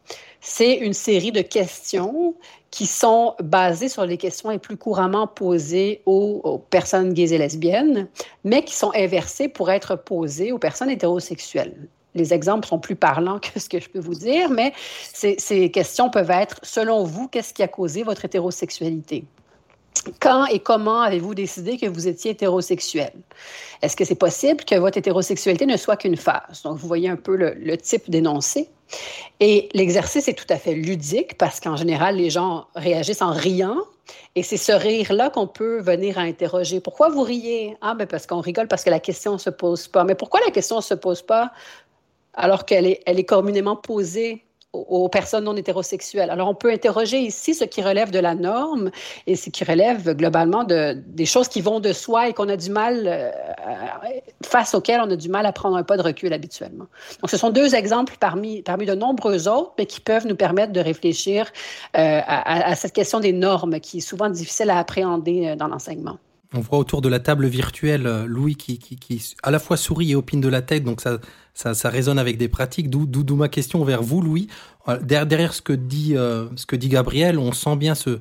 C'est 0.41 0.75
une 0.75 0.93
série 0.93 1.31
de 1.31 1.41
questions 1.41 2.35
qui 2.69 2.85
sont 2.85 3.35
basées 3.41 3.89
sur 3.89 4.05
les 4.05 4.17
questions 4.17 4.49
les 4.49 4.59
plus 4.59 4.75
couramment 4.75 5.27
posées 5.27 6.01
aux, 6.05 6.41
aux, 6.43 6.57
personnes 6.57 7.13
gays 7.13 7.33
et 7.33 7.37
lesbiennes, 7.37 8.07
mais 8.43 8.63
qui 8.63 8.75
sont 8.75 8.91
inversées 8.95 9.47
pour 9.47 9.71
être 9.71 9.95
posées 9.95 10.51
aux 10.51 10.59
personnes 10.59 10.89
hétérosexuelles 10.89 11.87
les 12.15 12.33
exemples 12.33 12.67
sont 12.67 12.79
plus 12.79 12.95
parlants 12.95 13.39
que 13.39 13.59
ce 13.59 13.69
que 13.69 13.79
je 13.79 13.89
peux 13.89 13.99
vous 13.99 14.15
dire, 14.15 14.49
mais 14.49 14.73
ces, 15.13 15.71
questions 15.71 16.09
peuvent 16.09 16.31
être, 16.31 16.59
selon 16.63 17.03
vous, 17.03 17.27
qu'est-ce 17.27 17.53
qui 17.53 17.63
a 17.63 17.67
causé 17.67 18.03
votre 18.03 18.25
hétérosexualité? 18.25 19.25
Quand 20.19 20.45
et 20.45 20.59
comment 20.59 21.01
avez-vous 21.01 21.35
décidé 21.35 21.77
que 21.77 21.85
vous 21.85 22.07
étiez 22.07 22.31
hétérosexuel? 22.31 23.11
Est-ce 23.81 23.95
que 23.95 24.05
c'est 24.05 24.15
possible 24.15 24.63
que 24.63 24.75
votre 24.75 24.97
hétérosexualité 24.97 25.65
ne 25.65 25.77
soit 25.77 25.97
qu'une 25.97 26.15
phase? 26.15 26.61
Donc, 26.63 26.77
vous 26.77 26.87
voyez 26.87 27.09
un 27.09 27.17
peu 27.17 27.35
le, 27.35 27.53
le 27.59 27.77
type 27.77 28.09
d'énoncé. 28.09 28.69
Et 29.39 29.69
l'exercice 29.73 30.27
est 30.27 30.33
tout 30.33 30.51
à 30.51 30.57
fait 30.57 30.73
ludique 30.73 31.37
parce 31.37 31.59
qu'en 31.59 31.75
général, 31.75 32.15
les 32.15 32.29
gens 32.29 32.67
réagissent 32.75 33.21
en 33.21 33.31
riant. 33.31 33.77
Et 34.35 34.43
c'est 34.43 34.57
ce 34.57 34.71
rire-là 34.71 35.29
qu'on 35.29 35.47
peut 35.47 35.81
venir 35.81 36.17
à 36.17 36.21
interroger. 36.21 36.79
Pourquoi 36.79 37.09
vous 37.09 37.21
riez? 37.21 37.77
Ah, 37.81 37.95
ben 37.95 38.07
parce 38.07 38.25
qu'on 38.25 38.39
rigole 38.39 38.67
parce 38.67 38.83
que 38.83 38.89
la 38.89 38.99
question 38.99 39.33
ne 39.33 39.37
se 39.37 39.49
pose 39.49 39.87
pas. 39.87 40.03
Mais 40.03 40.15
pourquoi 40.15 40.39
la 40.45 40.51
question 40.51 40.77
ne 40.77 40.81
se 40.81 40.93
pose 40.93 41.21
pas? 41.21 41.51
Alors 42.33 42.65
qu'elle 42.65 42.87
est, 42.87 43.01
elle 43.05 43.19
est 43.19 43.25
communément 43.25 43.75
posée 43.75 44.43
aux 44.73 45.09
personnes 45.09 45.43
non 45.43 45.55
hétérosexuelles. 45.55 46.29
Alors, 46.29 46.47
on 46.47 46.55
peut 46.55 46.71
interroger 46.71 47.19
ici 47.19 47.53
ce 47.53 47.65
qui 47.65 47.81
relève 47.81 48.09
de 48.09 48.19
la 48.19 48.35
norme 48.35 48.89
et 49.27 49.35
ce 49.35 49.49
qui 49.49 49.65
relève 49.65 50.15
globalement 50.15 50.63
de, 50.63 50.95
des 51.07 51.25
choses 51.25 51.49
qui 51.49 51.59
vont 51.59 51.81
de 51.81 51.91
soi 51.91 52.29
et 52.29 52.33
qu'on 52.33 52.47
a 52.47 52.55
du 52.55 52.69
mal, 52.69 53.03
euh, 53.05 53.31
face 54.45 54.73
auxquelles 54.73 55.01
on 55.01 55.11
a 55.11 55.15
du 55.17 55.27
mal 55.27 55.45
à 55.45 55.51
prendre 55.51 55.75
un 55.75 55.83
pas 55.83 55.97
de 55.97 56.01
recul 56.01 56.31
habituellement. 56.31 56.85
Donc, 57.21 57.29
ce 57.29 57.35
sont 57.35 57.49
deux 57.49 57.75
exemples 57.75 58.15
parmi, 58.19 58.61
parmi 58.61 58.85
de 58.85 58.95
nombreux 58.95 59.49
autres, 59.49 59.73
mais 59.77 59.85
qui 59.85 59.99
peuvent 59.99 60.25
nous 60.25 60.37
permettre 60.37 60.71
de 60.71 60.79
réfléchir 60.79 61.51
euh, 61.97 62.21
à, 62.25 62.73
cette 62.75 62.93
question 62.93 63.19
des 63.19 63.33
normes 63.33 63.81
qui 63.81 63.97
est 63.97 64.01
souvent 64.01 64.29
difficile 64.29 64.69
à 64.69 64.79
appréhender 64.79 65.47
euh, 65.47 65.55
dans 65.57 65.67
l'enseignement. 65.67 66.17
On 66.53 66.59
voit 66.59 66.79
autour 66.79 67.01
de 67.01 67.07
la 67.07 67.19
table 67.19 67.47
virtuelle 67.47 68.05
euh, 68.05 68.25
Louis 68.25 68.55
qui, 68.55 68.77
qui, 68.77 69.35
à 69.41 69.51
la 69.51 69.59
fois 69.59 69.77
sourit 69.77 70.11
et 70.11 70.15
opine 70.15 70.41
de 70.41 70.49
la 70.49 70.61
tête, 70.61 70.83
donc 70.83 70.99
ça, 70.99 71.19
ça, 71.53 71.73
ça 71.73 71.89
résonne 71.89 72.19
avec 72.19 72.37
des 72.37 72.49
pratiques. 72.49 72.89
D'où 72.89 73.35
ma 73.35 73.47
question 73.47 73.83
vers 73.85 74.03
vous, 74.03 74.21
Louis. 74.21 74.47
Euh, 74.89 74.99
derrière 74.99 75.53
ce 75.53 75.61
que 75.61 75.73
dit, 75.73 76.17
euh, 76.17 76.47
ce 76.57 76.65
que 76.65 76.75
dit 76.75 76.89
Gabriel, 76.89 77.39
on 77.39 77.53
sent 77.53 77.77
bien 77.77 77.95
ce, 77.95 78.19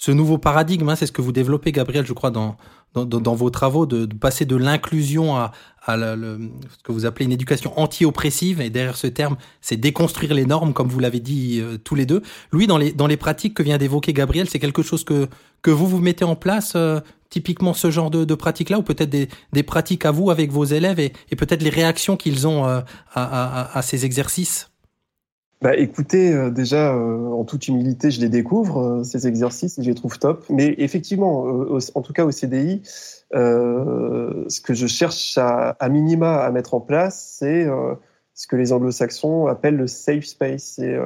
ce 0.00 0.10
nouveau 0.10 0.38
paradigme. 0.38 0.88
Hein, 0.88 0.96
c'est 0.96 1.06
ce 1.06 1.12
que 1.12 1.20
vous 1.20 1.30
développez, 1.30 1.72
Gabriel, 1.72 2.06
je 2.06 2.14
crois, 2.14 2.30
dans, 2.30 2.56
dans, 2.94 3.04
dans 3.04 3.34
vos 3.34 3.50
travaux, 3.50 3.84
de, 3.84 4.06
de 4.06 4.14
passer 4.14 4.46
de 4.46 4.56
l'inclusion 4.56 5.36
à, 5.36 5.52
à 5.84 5.96
le, 5.96 6.50
ce 6.70 6.82
que 6.82 6.90
vous 6.90 7.04
appelez 7.04 7.26
une 7.26 7.32
éducation 7.32 7.78
anti-oppressive. 7.78 8.62
Et 8.62 8.70
derrière 8.70 8.96
ce 8.96 9.08
terme, 9.08 9.36
c'est 9.60 9.76
déconstruire 9.76 10.32
les 10.32 10.46
normes, 10.46 10.72
comme 10.72 10.88
vous 10.88 11.00
l'avez 11.00 11.20
dit 11.20 11.62
tous 11.84 11.94
les 11.94 12.06
deux. 12.06 12.22
Louis, 12.50 12.66
dans 12.66 12.78
les, 12.78 12.92
dans 12.92 13.06
les 13.06 13.18
pratiques 13.18 13.54
que 13.54 13.62
vient 13.62 13.78
d'évoquer 13.78 14.14
Gabriel, 14.14 14.48
c'est 14.48 14.58
quelque 14.58 14.82
chose 14.82 15.04
que, 15.04 15.28
que 15.60 15.70
vous 15.70 15.86
vous 15.86 16.00
mettez 16.00 16.24
en 16.24 16.34
place 16.34 16.76
typiquement 17.28 17.74
ce 17.74 17.90
genre 17.90 18.10
de, 18.10 18.24
de 18.24 18.34
pratiques-là, 18.34 18.78
ou 18.78 18.82
peut-être 18.82 19.10
des, 19.10 19.28
des, 19.52 19.62
pratiques 19.62 20.04
à 20.04 20.10
vous 20.10 20.30
avec 20.30 20.50
vos 20.50 20.64
élèves 20.64 20.98
et, 20.98 21.12
et 21.30 21.36
peut-être 21.36 21.62
les 21.62 21.70
réactions 21.70 22.16
qu'ils 22.16 22.46
ont 22.46 22.66
euh, 22.66 22.80
à, 23.12 23.22
à, 23.22 23.78
à, 23.78 23.82
ces 23.82 24.04
exercices? 24.04 24.69
Bah, 25.62 25.76
écoutez, 25.76 26.32
euh, 26.32 26.50
déjà, 26.50 26.94
euh, 26.94 27.30
en 27.32 27.44
toute 27.44 27.68
humilité, 27.68 28.10
je 28.10 28.20
les 28.20 28.28
découvre, 28.28 29.02
ces 29.04 29.26
exercices, 29.26 29.78
et 29.78 29.82
je 29.82 29.88
les 29.88 29.94
trouve 29.94 30.18
top. 30.18 30.44
Mais 30.48 30.74
effectivement, 30.78 31.44
en 31.94 32.02
tout 32.02 32.12
cas 32.12 32.24
au 32.24 32.30
CDI, 32.30 32.82
ce 33.32 34.60
que 34.60 34.74
je 34.74 34.86
cherche 34.86 35.36
à, 35.38 35.76
à, 35.78 35.88
minima 35.88 36.38
à 36.38 36.50
mettre 36.50 36.74
en 36.74 36.80
place, 36.80 37.36
c'est 37.38 37.66
ce 38.34 38.46
que 38.46 38.56
les 38.56 38.72
anglo-saxons 38.72 39.46
appellent 39.46 39.76
le 39.76 39.86
safe 39.86 40.24
space. 40.24 40.74
C'est 40.76 40.98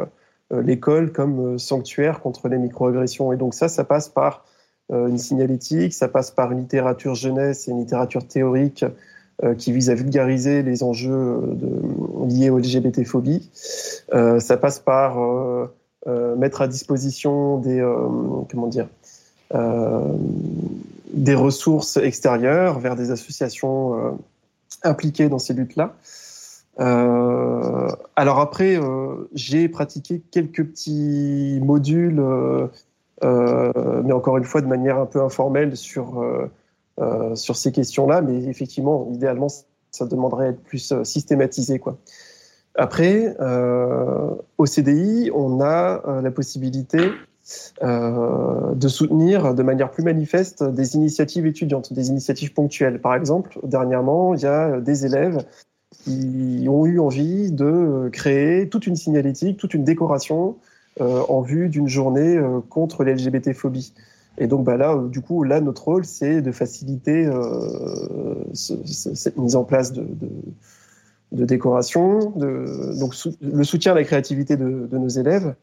l'école 0.50 1.12
comme 1.12 1.58
sanctuaire 1.58 2.20
contre 2.20 2.48
les 2.48 2.58
microagressions. 2.58 3.32
Et 3.32 3.36
donc 3.36 3.54
ça, 3.54 3.68
ça 3.68 3.84
passe 3.84 4.08
par 4.08 4.44
euh, 4.92 5.08
une 5.08 5.16
signalétique, 5.16 5.94
ça 5.94 6.08
passe 6.08 6.30
par 6.30 6.52
une 6.52 6.60
littérature 6.60 7.14
jeunesse 7.14 7.68
et 7.68 7.70
une 7.70 7.78
littérature 7.78 8.26
théorique 8.28 8.82
euh, 8.82 8.90
qui 9.59 9.73
vise 9.73 9.90
à 9.90 9.94
vulgariser 9.94 10.62
les 10.62 10.83
enjeux 10.83 11.12
euh, 11.12 12.27
liés 12.29 12.51
aux 12.51 12.59
LGBT-phobie. 12.59 13.51
ça 14.38 14.57
passe 14.57 14.79
par 14.79 15.18
mettre 16.37 16.62
à 16.62 16.68
disposition 16.68 17.59
des 17.59 17.85
comment 18.51 18.68
dire 18.68 18.88
des 21.12 21.35
ressources 21.35 21.97
extérieures 21.97 22.79
vers 22.79 22.97
des 22.97 23.11
associations 23.11 24.18
impliquées 24.83 25.29
dans 25.29 25.38
ces 25.38 25.55
luttes-là. 25.55 25.94
Euh, 26.81 27.88
alors 28.16 28.40
après, 28.40 28.77
euh, 28.77 29.29
j'ai 29.33 29.68
pratiqué 29.68 30.20
quelques 30.31 30.64
petits 30.64 31.61
modules 31.62 32.20
euh, 33.23 33.73
mais 34.03 34.12
encore 34.12 34.37
une 34.37 34.44
fois 34.44 34.61
de 34.61 34.66
manière 34.66 34.99
un 34.99 35.07
peu 35.07 35.23
informelle 35.23 35.77
sur, 35.77 36.23
euh, 37.00 37.04
euh, 37.04 37.35
sur 37.35 37.57
ces 37.57 37.72
questions-là. 37.72 38.22
Mais 38.22 38.44
effectivement, 38.44 39.09
idéalement, 39.12 39.48
ça 39.90 40.07
demanderait 40.07 40.46
à 40.46 40.48
être 40.50 40.62
plus 40.62 40.92
systématisé. 41.04 41.78
Quoi. 41.78 41.98
Après, 42.76 43.37
au 44.59 44.66
CDI, 44.66 45.30
on 45.33 45.61
a 45.61 46.20
la 46.22 46.30
possibilité 46.33 46.98
de 47.80 48.88
soutenir 48.88 49.54
de 49.54 49.62
manière 49.62 49.92
plus 49.92 50.02
manifeste 50.02 50.64
des 50.64 50.96
initiatives 50.96 51.46
étudiantes, 51.46 51.92
des 51.92 52.09
initiatives 52.09 52.52
ponctuelles. 52.52 53.00
Par 53.00 53.14
exemple, 53.14 53.61
dernièrement, 53.62 54.35
il 54.35 54.40
y 54.40 54.46
a 54.46 54.80
des 54.80 55.07
élèves 55.07 55.44
qui 56.02 56.66
ont 56.68 56.85
eu 56.85 56.98
envie 56.98 57.52
de 57.52 58.09
créer 58.12 58.68
toute 58.68 58.88
une 58.88 58.96
signalétique, 58.96 59.57
toute 59.57 59.74
une 59.74 59.85
décoration 59.85 60.57
euh, 61.00 61.22
en 61.28 61.40
vue 61.40 61.68
d'une 61.68 61.88
journée 61.88 62.37
euh, 62.37 62.61
contre 62.61 63.02
l'LGBT-phobie. 63.02 63.94
Et 64.38 64.47
donc 64.47 64.64
bah 64.64 64.77
là, 64.77 64.94
euh, 64.94 65.09
du 65.09 65.20
coup, 65.20 65.42
là, 65.44 65.61
notre 65.61 65.85
rôle, 65.85 66.05
c'est 66.05 66.42
de 66.42 66.53
faciliter 66.53 67.29
cette 68.53 69.37
mise 69.37 69.57
en 69.57 69.64
place 69.64 69.92
de, 69.92 70.07
de, 71.33 71.44
décoration, 71.44 72.31
donc 72.31 73.14
le 73.40 73.64
soutien 73.64 73.92
à 73.92 73.94
la 73.94 74.05
créativité 74.05 74.57
de, 74.57 74.88
nos 74.92 75.09
élèves. 75.09 75.55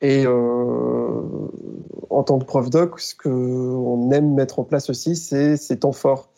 Et 0.00 0.26
en 0.26 2.22
tant 2.22 2.38
que 2.38 2.44
prof 2.44 2.70
doc, 2.70 3.00
ce 3.00 3.14
qu'on 3.16 4.10
aime 4.12 4.34
mettre 4.34 4.58
en 4.58 4.64
place 4.64 4.90
aussi, 4.90 5.16
c'est 5.16 5.56
ces 5.56 5.78
temps 5.78 5.92
forts. 5.92 6.30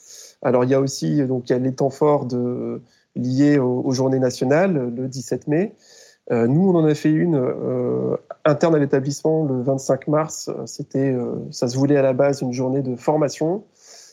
Alors 0.42 0.64
il 0.64 0.70
y 0.70 0.75
a 0.75 0.81
aussi 0.81 1.23
donc 1.27 1.49
les 1.49 1.75
temps 1.75 1.90
forts 1.90 2.27
liés 3.16 3.59
aux 3.59 3.90
journées 3.92 4.18
nationales 4.18 4.92
le 4.94 5.09
17 5.09 5.49
mai, 5.49 5.75
euh, 5.75 5.99
nous, 6.30 6.68
on 6.68 6.74
en 6.76 6.85
a 6.85 6.94
fait 6.94 7.11
une 7.11 7.37
euh, 7.37 8.16
interne 8.44 8.74
à 8.74 8.78
l'établissement 8.78 9.44
le 9.44 9.62
25 9.62 10.09
mars. 10.09 10.50
C'était, 10.66 11.12
euh, 11.12 11.35
ça 11.50 11.68
se 11.68 11.76
voulait 11.76 11.96
à 11.96 12.02
la 12.02 12.12
base 12.12 12.40
une 12.42 12.52
journée 12.52 12.83
de 12.83 12.96
formation 12.96 13.64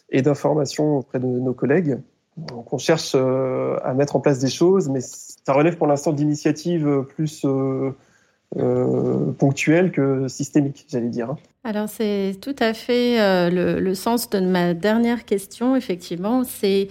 et 0.10 0.22
d'information 0.22 0.98
auprès 0.98 1.20
de 1.20 1.26
nos 1.26 1.54
collègues. 1.54 2.00
Donc, 2.38 2.72
on 2.72 2.78
cherche 2.78 3.16
à 3.16 3.94
mettre 3.96 4.16
en 4.16 4.20
place 4.20 4.38
des 4.40 4.50
choses, 4.50 4.90
mais 4.90 5.00
ça 5.02 5.54
relève 5.54 5.76
pour 5.76 5.88
l'instant 5.88 6.14
d'initiatives 6.14 7.04
plus 7.16 7.46
ponctuelles 9.40 9.92
que 9.92 10.28
systémiques, 10.28 10.86
j'allais 10.88 11.10
dire. 11.10 11.32
Hein. 11.32 11.38
Alors 11.64 11.90
c'est 11.90 12.36
tout 12.40 12.56
à 12.60 12.76
fait 12.76 13.18
le, 13.50 13.80
le, 13.80 13.96
sens 13.96 14.30
de 14.30 14.40
ma 14.40 14.76
dernière 14.76 15.26
question, 15.26 15.76
effectivement. 15.76 16.44
C'est 16.44 16.90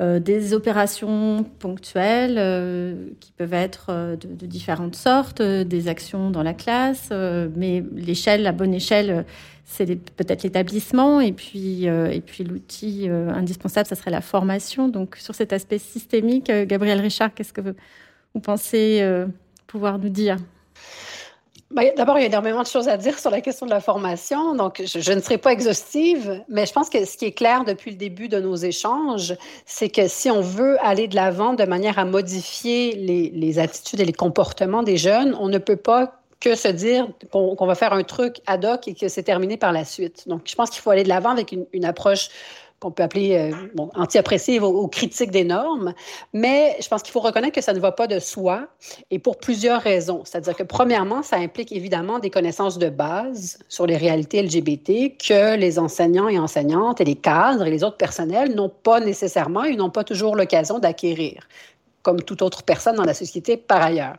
euh, 0.00 0.18
des 0.18 0.54
opérations 0.54 1.44
ponctuelles 1.60 2.34
euh, 2.36 3.10
qui 3.20 3.30
peuvent 3.30 3.54
être 3.54 3.86
euh, 3.90 4.16
de, 4.16 4.26
de, 4.26 4.44
différentes 4.44 4.96
sortes, 4.96 5.40
des 5.40 5.86
actions 5.86 6.30
dans 6.30 6.42
la 6.42 6.52
classe, 6.52 7.10
mais 7.56 7.84
l'échelle, 7.94 8.42
la 8.42 8.50
bonne 8.50 8.74
échelle, 8.74 9.24
c'est 9.64 9.86
peut-être 9.86 10.42
l'établissement, 10.42 11.20
et 11.20 11.32
puis, 11.32 11.84
et 11.84 12.20
puis 12.20 12.44
l'outil 12.44 13.08
indispensable, 13.08 13.88
ça 13.88 13.94
serait 13.94 14.10
la 14.10 14.20
formation. 14.20 14.88
Donc 14.88 15.16
sur 15.16 15.34
cet 15.34 15.52
aspect 15.52 15.78
systémique, 15.78 16.50
Gabriel 16.50 17.00
Richard, 17.00 17.32
qu'est-ce 17.32 17.52
que 17.52 17.62
vous 17.62 18.40
pensez 18.40 19.02
pouvoir 19.66 19.98
nous 19.98 20.10
dire? 20.10 20.36
D'abord, 21.96 22.18
il 22.18 22.22
y 22.22 22.24
a 22.24 22.28
énormément 22.28 22.62
de 22.62 22.66
choses 22.66 22.88
à 22.88 22.96
dire 22.96 23.18
sur 23.18 23.30
la 23.30 23.40
question 23.40 23.66
de 23.66 23.70
la 23.70 23.80
formation, 23.80 24.54
donc 24.54 24.82
je, 24.84 25.12
ne 25.12 25.20
serai 25.20 25.38
pas 25.38 25.52
exhaustive, 25.52 26.42
mais 26.48 26.66
je 26.66 26.72
pense 26.72 26.88
que 26.88 27.04
ce 27.04 27.16
qui 27.16 27.26
est 27.26 27.32
clair 27.32 27.64
depuis 27.64 27.90
le 27.90 27.96
début 27.96 28.28
de 28.28 28.38
nos 28.40 28.56
échanges, 28.56 29.34
c'est 29.66 29.88
que 29.88 30.08
si 30.08 30.30
on 30.30 30.40
veut 30.40 30.76
aller 30.84 31.08
de 31.08 31.14
l'avant 31.14 31.54
de 31.54 31.64
manière 31.64 31.98
à 31.98 32.04
modifier 32.04 32.94
les, 32.94 33.58
attitudes 33.58 34.00
et 34.00 34.04
les 34.04 34.12
comportements 34.12 34.82
des 34.82 34.96
jeunes, 34.96 35.36
on 35.40 35.48
ne 35.48 35.58
peut 35.58 35.76
pas 35.76 36.20
que 36.40 36.56
se 36.56 36.68
dire 36.68 37.08
qu'on 37.30 37.66
va 37.66 37.74
faire 37.74 37.92
un 37.92 38.02
truc 38.02 38.40
ad 38.46 38.64
hoc 38.64 38.88
et 38.88 38.94
que 38.94 39.08
c'est 39.08 39.22
terminé 39.22 39.56
par 39.56 39.72
la 39.72 39.84
suite. 39.84 40.28
Donc, 40.28 40.42
je 40.44 40.54
pense 40.54 40.70
qu'il 40.70 40.80
faut 40.80 40.90
aller 40.90 41.04
de 41.04 41.08
l'avant 41.08 41.30
avec 41.30 41.52
une, 41.52 41.66
une 41.72 41.84
approche 41.84 42.28
qu'on 42.84 42.90
peut 42.90 43.02
appeler 43.02 43.50
euh, 43.50 43.88
anti-oppressive 43.94 44.62
ou, 44.62 44.86
critique 44.88 45.30
des 45.30 45.44
normes, 45.44 45.94
mais 46.34 46.76
je 46.82 46.86
pense 46.88 47.02
qu'il 47.02 47.12
faut 47.12 47.20
reconnaître 47.20 47.54
que 47.54 47.62
ça 47.62 47.72
ne 47.72 47.80
va 47.80 47.92
pas 47.92 48.06
de 48.06 48.18
soi 48.18 48.68
et 49.10 49.18
pour 49.18 49.38
plusieurs 49.38 49.80
raisons. 49.80 50.20
C'est-à-dire 50.24 50.54
que 50.54 50.62
premièrement, 50.62 51.22
ça 51.22 51.36
implique 51.36 51.72
évidemment 51.72 52.18
des 52.18 52.28
connaissances 52.28 52.78
de 52.78 52.90
base 52.90 53.58
sur 53.70 53.86
les 53.86 53.96
réalités 53.96 54.42
LGBT 54.42 55.16
que 55.16 55.56
les 55.56 55.78
enseignants 55.78 56.28
et 56.28 56.38
enseignantes 56.38 57.00
et 57.00 57.04
les 57.04 57.14
cadres 57.14 57.64
et 57.64 57.70
les 57.70 57.84
autres 57.84 57.96
personnels 57.96 58.54
n'ont 58.54 58.68
pas 58.68 59.00
nécessairement 59.00 59.64
et 59.64 59.74
n'ont 59.76 59.88
pas 59.88 60.04
toujours 60.04 60.36
l'occasion 60.36 60.78
d'acquérir, 60.78 61.48
comme 62.02 62.20
toute 62.20 62.42
autre 62.42 62.64
personne 62.64 62.96
dans 62.96 63.04
la 63.04 63.14
société 63.14 63.56
par 63.56 63.82
ailleurs. 63.82 64.16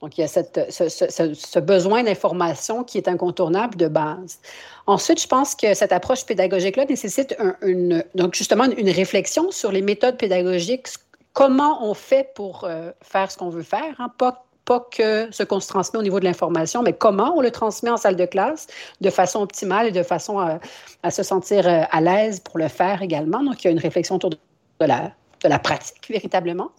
Donc, 0.00 0.16
il 0.16 0.22
y 0.22 0.24
a 0.24 0.28
cette, 0.28 0.70
ce, 0.70 1.58
besoin 1.58 2.02
d'information 2.02 2.84
qui 2.84 2.96
est 2.96 3.06
incontournable 3.06 3.76
de 3.76 3.86
base. 3.86 4.38
Ensuite, 4.86 5.20
je 5.20 5.26
pense 5.26 5.54
que 5.54 5.74
cette 5.74 5.92
approche 5.92 6.24
pédagogique-là 6.24 6.86
nécessite 6.86 7.36
une, 7.62 8.02
donc 8.14 8.34
justement 8.34 8.64
une 8.64 8.90
réflexion 8.90 9.50
sur 9.50 9.72
les 9.72 9.82
méthodes 9.82 10.16
pédagogiques, 10.16 10.88
comment 11.34 11.84
on 11.88 11.94
fait 11.94 12.32
pour 12.34 12.64
euh, 12.64 12.90
faire 13.02 13.30
ce 13.30 13.36
qu'on 13.36 13.50
veut 13.50 13.62
faire, 13.62 13.94
hein? 13.98 14.10
pas, 14.16 14.46
pas 14.64 14.86
que 14.90 15.28
ce 15.30 15.42
qu'on 15.42 15.60
se 15.60 15.68
transmet 15.68 15.98
au 15.98 16.02
niveau 16.02 16.18
de 16.18 16.24
l'information, 16.24 16.82
mais 16.82 16.94
comment 16.94 17.34
on 17.36 17.42
le 17.42 17.50
transmet 17.50 17.90
en 17.90 17.96
salle 17.98 18.16
de 18.16 18.26
classe 18.26 18.68
de 19.00 19.10
façon 19.10 19.42
optimale 19.42 19.86
et 19.86 19.92
de 19.92 20.02
façon 20.02 20.38
à, 20.38 20.60
à 21.02 21.10
se 21.10 21.22
sentir 21.22 21.68
euh, 21.68 21.82
à 21.90 22.00
l'aise 22.00 22.40
pour 22.40 22.58
le 22.58 22.68
faire 22.68 23.02
également. 23.02 23.42
Donc, 23.42 23.62
il 23.62 23.66
y 23.66 23.68
a 23.68 23.70
une 23.70 23.78
réflexion 23.78 24.16
autour 24.16 24.30
de 24.30 24.36
la 24.80 25.12
de 25.42 25.48
la 25.48 25.58
pratique 25.58 26.06
véritablement. 26.10 26.70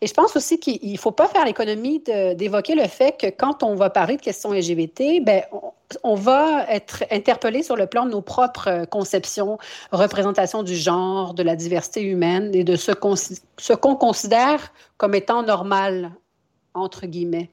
Et 0.00 0.06
je 0.06 0.14
pense 0.14 0.36
aussi 0.36 0.58
qu'il 0.58 0.92
ne 0.92 0.98
faut 0.98 1.10
pas 1.10 1.28
faire 1.28 1.44
l'économie 1.44 2.02
d'évoquer 2.36 2.74
le 2.74 2.86
fait 2.86 3.16
que 3.18 3.28
quand 3.28 3.62
on 3.62 3.74
va 3.74 3.90
parler 3.90 4.16
de 4.16 4.22
questions 4.22 4.52
LGBT, 4.52 5.22
ben, 5.22 5.42
on, 6.02 6.14
va 6.14 6.66
être 6.68 7.04
interpellé 7.10 7.62
sur 7.62 7.76
le 7.76 7.86
plan 7.86 8.06
de 8.06 8.10
nos 8.10 8.22
propres 8.22 8.86
conceptions, 8.86 9.58
représentations 9.90 10.62
du 10.62 10.74
genre, 10.74 11.34
de 11.34 11.42
la 11.42 11.56
diversité 11.56 12.02
humaine 12.02 12.50
et 12.54 12.64
de 12.64 12.76
ce 12.76 12.92
qu'on 12.92 13.96
considère 13.96 14.72
comme 14.96 15.14
étant 15.14 15.42
normal, 15.42 16.12
entre 16.74 17.06
guillemets. 17.06 17.50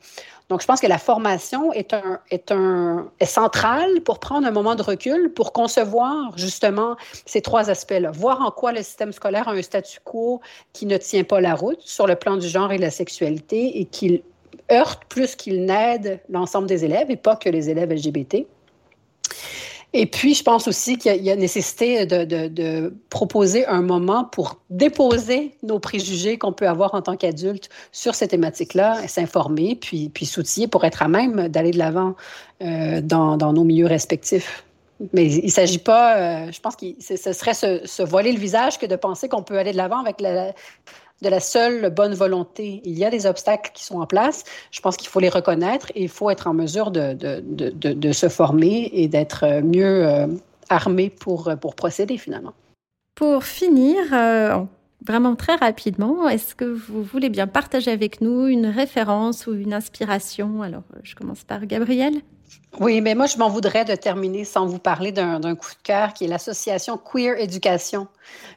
Donc, 0.49 0.61
je 0.61 0.65
pense 0.65 0.79
que 0.81 0.87
la 0.87 0.97
formation 0.97 1.71
est, 1.73 1.93
un, 1.93 2.19
est, 2.31 2.51
un, 2.51 3.11
centrale 3.23 4.01
pour 4.01 4.19
prendre 4.19 4.47
un 4.47 4.51
moment 4.51 4.75
de 4.75 4.81
recul, 4.81 5.31
pour 5.33 5.53
concevoir 5.53 6.37
justement 6.37 6.95
ces 7.25 7.41
trois 7.41 7.69
aspects-là. 7.69 8.11
Voir 8.11 8.41
en 8.41 8.51
quoi 8.51 8.71
le 8.71 8.81
système 8.81 9.11
scolaire 9.11 9.47
a 9.47 9.51
un 9.51 9.61
statu 9.61 9.99
quo 10.03 10.41
qui 10.73 10.85
ne 10.85 10.97
tient 10.97 11.23
pas 11.23 11.41
la 11.41 11.55
route 11.55 11.81
sur 11.81 12.07
le 12.07 12.15
plan 12.15 12.37
du 12.37 12.47
genre 12.47 12.71
et 12.71 12.77
de 12.77 12.81
la 12.81 12.91
sexualité 12.91 13.79
et 13.79 13.85
qu'il 13.85 14.23
heurte 14.71 15.03
plus 15.09 15.35
qu'il 15.35 15.65
n'aide 15.65 16.19
l'ensemble 16.29 16.67
des 16.67 16.85
élèves 16.85 17.11
et 17.11 17.17
pas 17.17 17.35
que 17.35 17.49
les 17.49 17.69
élèves 17.69 17.91
LGBT. 17.91 18.47
Et 19.93 20.05
puis, 20.05 20.35
je 20.35 20.43
pense 20.43 20.67
aussi 20.67 20.97
qu'il 20.97 21.23
y, 21.23 21.31
a 21.31 21.35
nécessité 21.35 22.05
de, 22.05 22.93
proposer 23.09 23.65
un 23.65 23.81
moment 23.81 24.23
pour 24.23 24.59
déposer 24.69 25.55
nos 25.63 25.79
préjugés 25.79 26.37
qu'on 26.37 26.53
peut 26.53 26.67
avoir 26.67 26.93
en 26.93 27.01
tant 27.01 27.17
qu'adulte 27.17 27.69
sur 27.91 28.13
ces 28.13 28.27
thématiques-là, 28.27 29.07
s'informer, 29.07 29.75
puis, 29.75 30.09
puis 30.09 30.27
s'outiller 30.27 30.67
pour 30.67 30.85
être 30.85 31.01
à 31.01 31.07
même 31.07 31.47
d'aller 31.47 31.71
de 31.71 31.79
l'avant 31.79 32.15
euh, 32.61 33.01
dans, 33.01 33.37
nos 33.37 33.63
milieux 33.63 33.87
respectifs. 33.87 34.63
Mais 35.13 35.25
il 35.25 35.45
ne 35.45 35.51
s'agit 35.51 35.79
pas, 35.79 36.17
euh, 36.17 36.51
je 36.51 36.59
pense 36.59 36.75
que 36.75 36.85
ce 36.99 37.33
serait 37.33 37.53
se, 37.53 37.87
se, 37.87 38.03
voiler 38.03 38.31
le 38.31 38.39
visage 38.39 38.77
que 38.77 38.85
de 38.85 38.97
penser 38.97 39.29
qu'on 39.29 39.43
peut 39.43 39.57
aller 39.57 39.71
de 39.71 39.77
l'avant 39.77 39.99
avec 39.99 40.19
la, 40.21 40.53
de 41.21 41.29
la 41.29 41.39
seule 41.39 41.89
bonne 41.89 42.13
volonté. 42.13 42.81
Il 42.85 42.97
y 42.97 43.05
a 43.05 43.09
des 43.09 43.25
obstacles 43.25 43.71
qui 43.73 43.83
sont 43.83 43.99
en 43.99 44.05
place. 44.05 44.43
Je 44.71 44.79
pense 44.81 44.97
qu'il 44.97 45.09
faut 45.09 45.19
les 45.19 45.29
reconnaître 45.29 45.91
et 45.95 46.03
il 46.03 46.09
faut 46.09 46.29
être 46.29 46.47
en 46.47 46.53
mesure 46.53 46.91
de, 46.91 47.13
de, 47.13 48.11
se 48.11 48.29
former 48.29 48.89
et 48.93 49.07
d'être 49.07 49.61
mieux 49.61 50.07
euh, 50.07 50.27
armé 50.69 51.09
pour, 51.09 51.51
pour 51.59 51.75
procéder 51.75 52.17
finalement. 52.17 52.53
Pour 53.15 53.43
finir, 53.43 53.97
euh, 54.13 54.63
vraiment 55.05 55.35
très 55.35 55.55
rapidement, 55.55 56.27
est-ce 56.29 56.55
que 56.55 56.65
vous 56.65 57.03
voulez 57.03 57.29
bien 57.29 57.47
partager 57.47 57.91
avec 57.91 58.21
nous 58.21 58.47
une 58.47 58.65
référence 58.65 59.47
ou 59.47 59.53
une 59.53 59.73
inspiration? 59.73 60.61
Alors, 60.61 60.83
je 61.03 61.15
commence 61.15 61.43
par 61.43 61.65
Gabriel. 61.65 62.21
Oui, 62.79 63.01
mais 63.01 63.15
moi, 63.15 63.25
je 63.25 63.37
m'en 63.37 63.49
voudrais 63.49 63.83
de 63.83 63.95
terminer 63.95 64.45
sans 64.45 64.65
vous 64.65 64.79
parler 64.79 65.11
d'un 65.11 65.55
coup 65.55 65.71
de 65.71 65.83
cœur 65.83 66.13
qui 66.13 66.25
est 66.25 66.27
l'association 66.27 66.97
Queer 66.97 67.39
Éducation, 67.39 68.07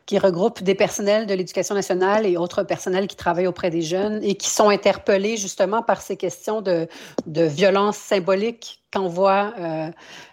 qui 0.07 0.19
regroupe 0.19 0.63
des 0.63 0.75
personnels 0.75 1.27
de 1.27 1.35
l'éducation 1.35 1.75
nationale 1.75 2.27
et 2.27 2.37
autres 2.37 2.63
personnels 2.63 3.07
qui 3.07 3.17
travaillent 3.17 3.47
auprès 3.47 3.71
des 3.71 3.83
jeunes 3.83 4.23
et 4.23 4.35
qui 4.35 4.51
sont 4.51 4.69
interpellés 4.69 5.37
justement 5.37 5.83
par 5.83 6.03
ces 6.03 6.17
questions 6.17 6.61
de, 6.61 6.89
de 7.27 7.43
violence 7.43 7.97
symbolique 7.97 8.83
qu'envoie, 8.93 9.55
euh, 9.59 9.89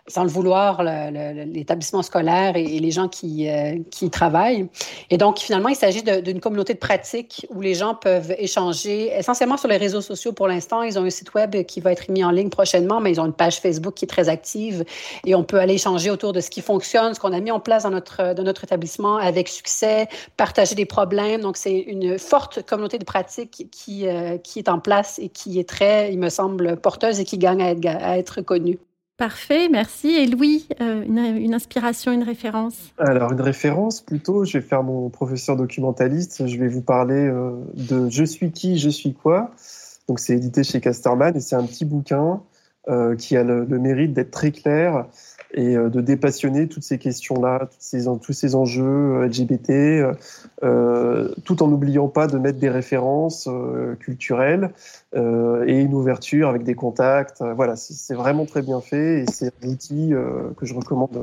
sans 0.07 0.23
le 0.23 0.29
vouloir, 0.29 0.83
l'établissement 0.83 2.01
scolaire 2.01 2.55
et, 2.57 2.79
les 2.79 2.91
gens 2.91 3.07
qui, 3.07 3.49
euh, 3.49 3.77
qui 3.89 4.07
y 4.07 4.09
travaillent. 4.09 4.67
Et 5.09 5.17
donc, 5.17 5.39
finalement, 5.39 5.69
il 5.69 5.75
s'agit 5.75 6.03
d'une 6.03 6.41
communauté 6.41 6.73
de 6.73 6.79
pratique 6.79 7.47
où 7.49 7.61
les 7.61 7.73
gens 7.73 7.95
peuvent 7.95 8.35
échanger 8.37 9.11
essentiellement 9.17 9.57
sur 9.57 9.69
les 9.69 9.77
réseaux 9.77 10.01
sociaux 10.01 10.33
pour 10.33 10.47
l'instant. 10.47 10.83
Ils 10.83 10.99
ont 10.99 11.03
un 11.03 11.09
site 11.09 11.33
web 11.33 11.63
qui 11.63 11.79
va 11.79 11.93
être 11.93 12.09
mis 12.09 12.23
en 12.23 12.31
ligne 12.31 12.49
prochainement, 12.49 12.99
mais 12.99 13.11
ils 13.11 13.21
ont 13.21 13.25
une 13.25 13.33
page 13.33 13.48
Facebook 13.57 13.95
qui 13.95 14.05
est 14.05 14.07
très 14.07 14.29
active 14.29 14.83
et 15.25 15.35
on 15.35 15.43
peut 15.43 15.59
aller 15.59 15.75
échanger 15.75 16.09
autour 16.09 16.33
de 16.33 16.41
ce 16.41 16.49
qui 16.49 16.61
fonctionne, 16.61 17.13
ce 17.13 17.19
qu'on 17.19 17.33
a 17.33 17.39
mis 17.39 17.51
en 17.51 17.59
place 17.59 17.83
dans 17.83 17.89
notre, 17.89 18.33
dans 18.33 18.43
notre 18.43 18.63
établissement 18.63 19.17
avec 19.17 19.47
succès, 19.47 20.07
partager 20.37 20.75
des 20.75 20.85
problèmes. 20.85 21.41
Donc, 21.41 21.57
c'est 21.57 21.79
une 21.79 22.19
forte 22.19 22.65
communauté 22.65 22.97
de 22.97 23.05
pratique 23.05 23.67
qui, 23.71 24.07
euh, 24.07 24.37
qui 24.37 24.59
est 24.59 24.69
en 24.69 24.79
place 24.79 25.19
et 25.19 25.29
qui 25.29 25.59
est 25.59 25.67
très, 25.67 26.11
il 26.11 26.19
me 26.19 26.29
semble, 26.29 26.77
porteuse 26.77 27.19
et 27.19 27.25
qui 27.25 27.37
gagne 27.37 27.61
à 27.61 27.71
être, 27.71 27.85
à 27.85 28.17
être 28.17 28.41
connue. 28.41 28.79
Parfait, 29.19 29.67
merci. 29.67 30.15
Et 30.15 30.27
Louis, 30.27 30.65
euh, 30.79 31.03
une, 31.03 31.53
inspiration, 31.53 32.13
une 32.13 32.23
référence? 32.23 32.93
Alors, 32.97 33.33
une 33.33 33.41
référence, 33.41 33.99
plutôt, 33.99 34.45
je 34.45 34.57
vais 34.57 34.63
faire 34.63 34.81
mon 34.81 35.09
professeur 35.09 35.57
documentaliste. 35.57 36.47
Je 36.47 36.57
vais 36.57 36.69
vous 36.69 36.81
parler 36.81 37.27
euh, 37.27 37.51
de 37.73 38.09
Je 38.09 38.23
suis 38.23 38.49
qui, 38.53 38.77
je 38.77 38.89
suis 38.89 39.13
quoi. 39.13 39.51
Donc, 40.07 40.19
c'est 40.19 40.35
édité 40.35 40.63
chez 40.63 40.79
Casterman 40.79 41.35
et 41.35 41.41
c'est 41.41 41.57
un 41.57 41.65
petit 41.65 41.83
bouquin 41.83 42.23
euh, 42.25 42.58
qui 43.17 43.37
a 43.37 43.43
le, 43.43 43.65
mérite 43.65 44.13
d'être 44.13 44.31
très 44.31 44.51
clair 44.51 45.05
et 45.53 45.75
euh, 45.75 45.89
de 45.89 46.01
dépassionner 46.01 46.67
toutes 46.67 46.83
ces 46.83 46.97
questions-là, 46.97 47.69
tous 48.21 48.33
ces 48.33 48.55
enjeux 48.55 48.83
euh, 48.83 49.27
LGBT, 49.27 50.17
tout 51.43 51.63
en 51.63 51.67
n'oubliant 51.67 52.07
pas 52.07 52.27
de 52.27 52.37
mettre 52.37 52.59
des 52.59 52.69
références 52.69 53.47
culturelles 53.99 54.71
et 55.15 55.79
une 55.79 55.93
ouverture 55.93 56.49
avec 56.49 56.63
des 56.63 56.75
contacts. 56.75 57.41
voilà, 57.55 57.75
c'est 57.75 58.13
vraiment 58.13 58.45
très 58.45 58.61
bien 58.61 58.81
fait 58.81 59.21
et 59.21 59.25
c'est 59.31 59.51
un 59.63 59.69
outil 59.69 60.13
que 60.57 60.65
je 60.65 60.73
recommande 60.73 61.17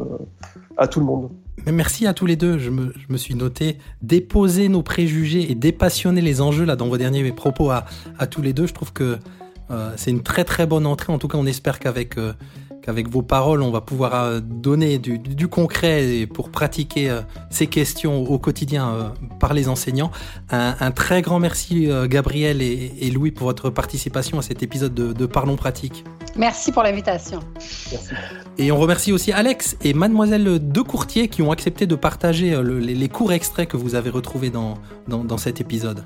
à 0.76 0.88
tout 0.88 1.00
le 1.00 1.06
monde. 1.06 1.30
Merci 1.70 2.06
à 2.06 2.14
tous 2.14 2.26
les 2.26 2.36
deux. 2.36 2.58
Je 2.58 2.70
me, 2.70 3.16
suis 3.16 3.34
noté 3.34 3.78
déposer 4.02 4.68
nos 4.68 4.82
préjugés 4.82 5.50
et 5.50 5.54
dépassionner 5.54 6.20
les 6.20 6.40
enjeux 6.40 6.64
là 6.64 6.76
dans 6.76 6.88
vos 6.88 6.98
derniers 6.98 7.30
propos 7.32 7.70
à 7.70 8.26
tous 8.26 8.42
les 8.42 8.52
deux. 8.52 8.66
Je 8.66 8.74
trouve 8.74 8.92
que 8.92 9.18
euh, 9.70 9.92
c'est 9.96 10.10
une 10.10 10.22
très 10.22 10.44
très 10.44 10.66
bonne 10.66 10.86
entrée. 10.86 11.12
En 11.12 11.18
tout 11.18 11.28
cas, 11.28 11.38
on 11.38 11.46
espère 11.46 11.78
qu'avec 11.78 12.18
euh, 12.18 12.32
qu'avec 12.82 13.08
vos 13.08 13.22
paroles, 13.22 13.62
on 13.62 13.70
va 13.70 13.80
pouvoir 13.80 14.14
euh, 14.14 14.40
donner 14.40 14.98
du, 14.98 15.18
du, 15.18 15.48
concret 15.48 16.28
pour 16.32 16.50
pratiquer 16.50 17.12
ces 17.50 17.66
questions 17.66 18.22
au 18.22 18.38
quotidien 18.38 19.12
par 19.40 19.54
les 19.54 19.68
enseignants. 19.68 20.12
Un, 20.50 20.76
un, 20.78 20.90
très 20.92 21.20
grand 21.20 21.40
merci 21.40 21.88
Gabriel 22.04 22.62
et, 22.62 22.92
et, 23.00 23.10
Louis 23.10 23.32
pour 23.32 23.46
votre 23.46 23.70
participation 23.70 24.38
à 24.38 24.42
cet 24.42 24.62
épisode 24.62 24.94
de, 24.94 25.12
de 25.12 25.26
Parlons 25.26 25.56
Pratique. 25.56 26.04
Merci 26.36 26.70
pour 26.70 26.82
l'invitation. 26.84 27.40
Et 28.58 28.70
on 28.70 28.76
remercie 28.76 29.12
aussi 29.12 29.32
Alex 29.32 29.76
et 29.82 29.92
Mademoiselle 29.92 30.60
Decourtier 30.70 31.28
qui 31.28 31.42
ont 31.42 31.50
accepté 31.50 31.86
de 31.86 31.96
partager 31.96 32.62
les, 32.62 32.94
les, 32.94 33.08
courts 33.08 33.32
extraits 33.32 33.68
que 33.68 33.76
vous 33.76 33.94
avez 33.94 34.10
retrouvés 34.10 34.50
dans, 34.50 34.74
dans, 35.08 35.24
dans 35.24 35.38
cet 35.38 35.60
épisode. 35.60 36.04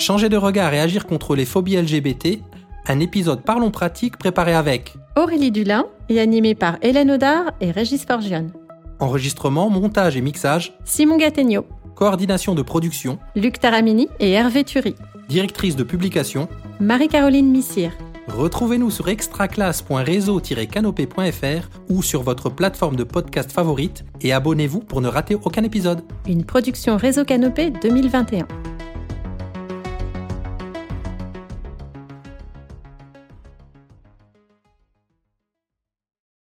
Changer 0.00 0.28
de 0.30 0.36
regard 0.38 0.72
et 0.72 0.80
agir 0.80 1.06
contre 1.06 1.36
les 1.36 1.44
phobies 1.44 1.76
LGBT, 1.76 2.40
un 2.88 3.00
épisode 3.00 3.42
Parlons 3.42 3.70
pratique 3.70 4.16
préparé 4.16 4.54
avec 4.54 4.94
Aurélie 5.14 5.50
Dulin 5.50 5.84
et 6.08 6.20
animé 6.20 6.54
par 6.54 6.78
Hélène 6.80 7.10
Audard 7.10 7.52
et 7.60 7.70
Régis 7.70 8.06
Forgione. 8.06 8.50
Enregistrement, 8.98 9.68
montage 9.68 10.16
et 10.16 10.22
mixage 10.22 10.72
Simon 10.86 11.18
Gattegno. 11.18 11.66
Coordination 11.96 12.54
de 12.54 12.62
production 12.62 13.18
Luc 13.36 13.60
Taramini 13.60 14.08
et 14.20 14.30
Hervé 14.30 14.64
Thury. 14.64 14.94
Directrice 15.28 15.76
de 15.76 15.84
publication 15.84 16.48
Marie-Caroline 16.80 17.50
Missire. 17.50 17.92
Retrouvez-nous 18.28 18.90
sur 18.90 19.10
extraclasse.réseau-canopé.fr 19.10 21.68
ou 21.90 22.02
sur 22.02 22.22
votre 22.22 22.48
plateforme 22.48 22.96
de 22.96 23.04
podcast 23.04 23.52
favorite 23.52 24.06
et 24.22 24.32
abonnez-vous 24.32 24.80
pour 24.80 25.02
ne 25.02 25.08
rater 25.08 25.34
aucun 25.34 25.62
épisode. 25.62 26.04
Une 26.26 26.44
production 26.44 26.96
Réseau 26.96 27.26
Canopé 27.26 27.70
2021. 27.82 28.48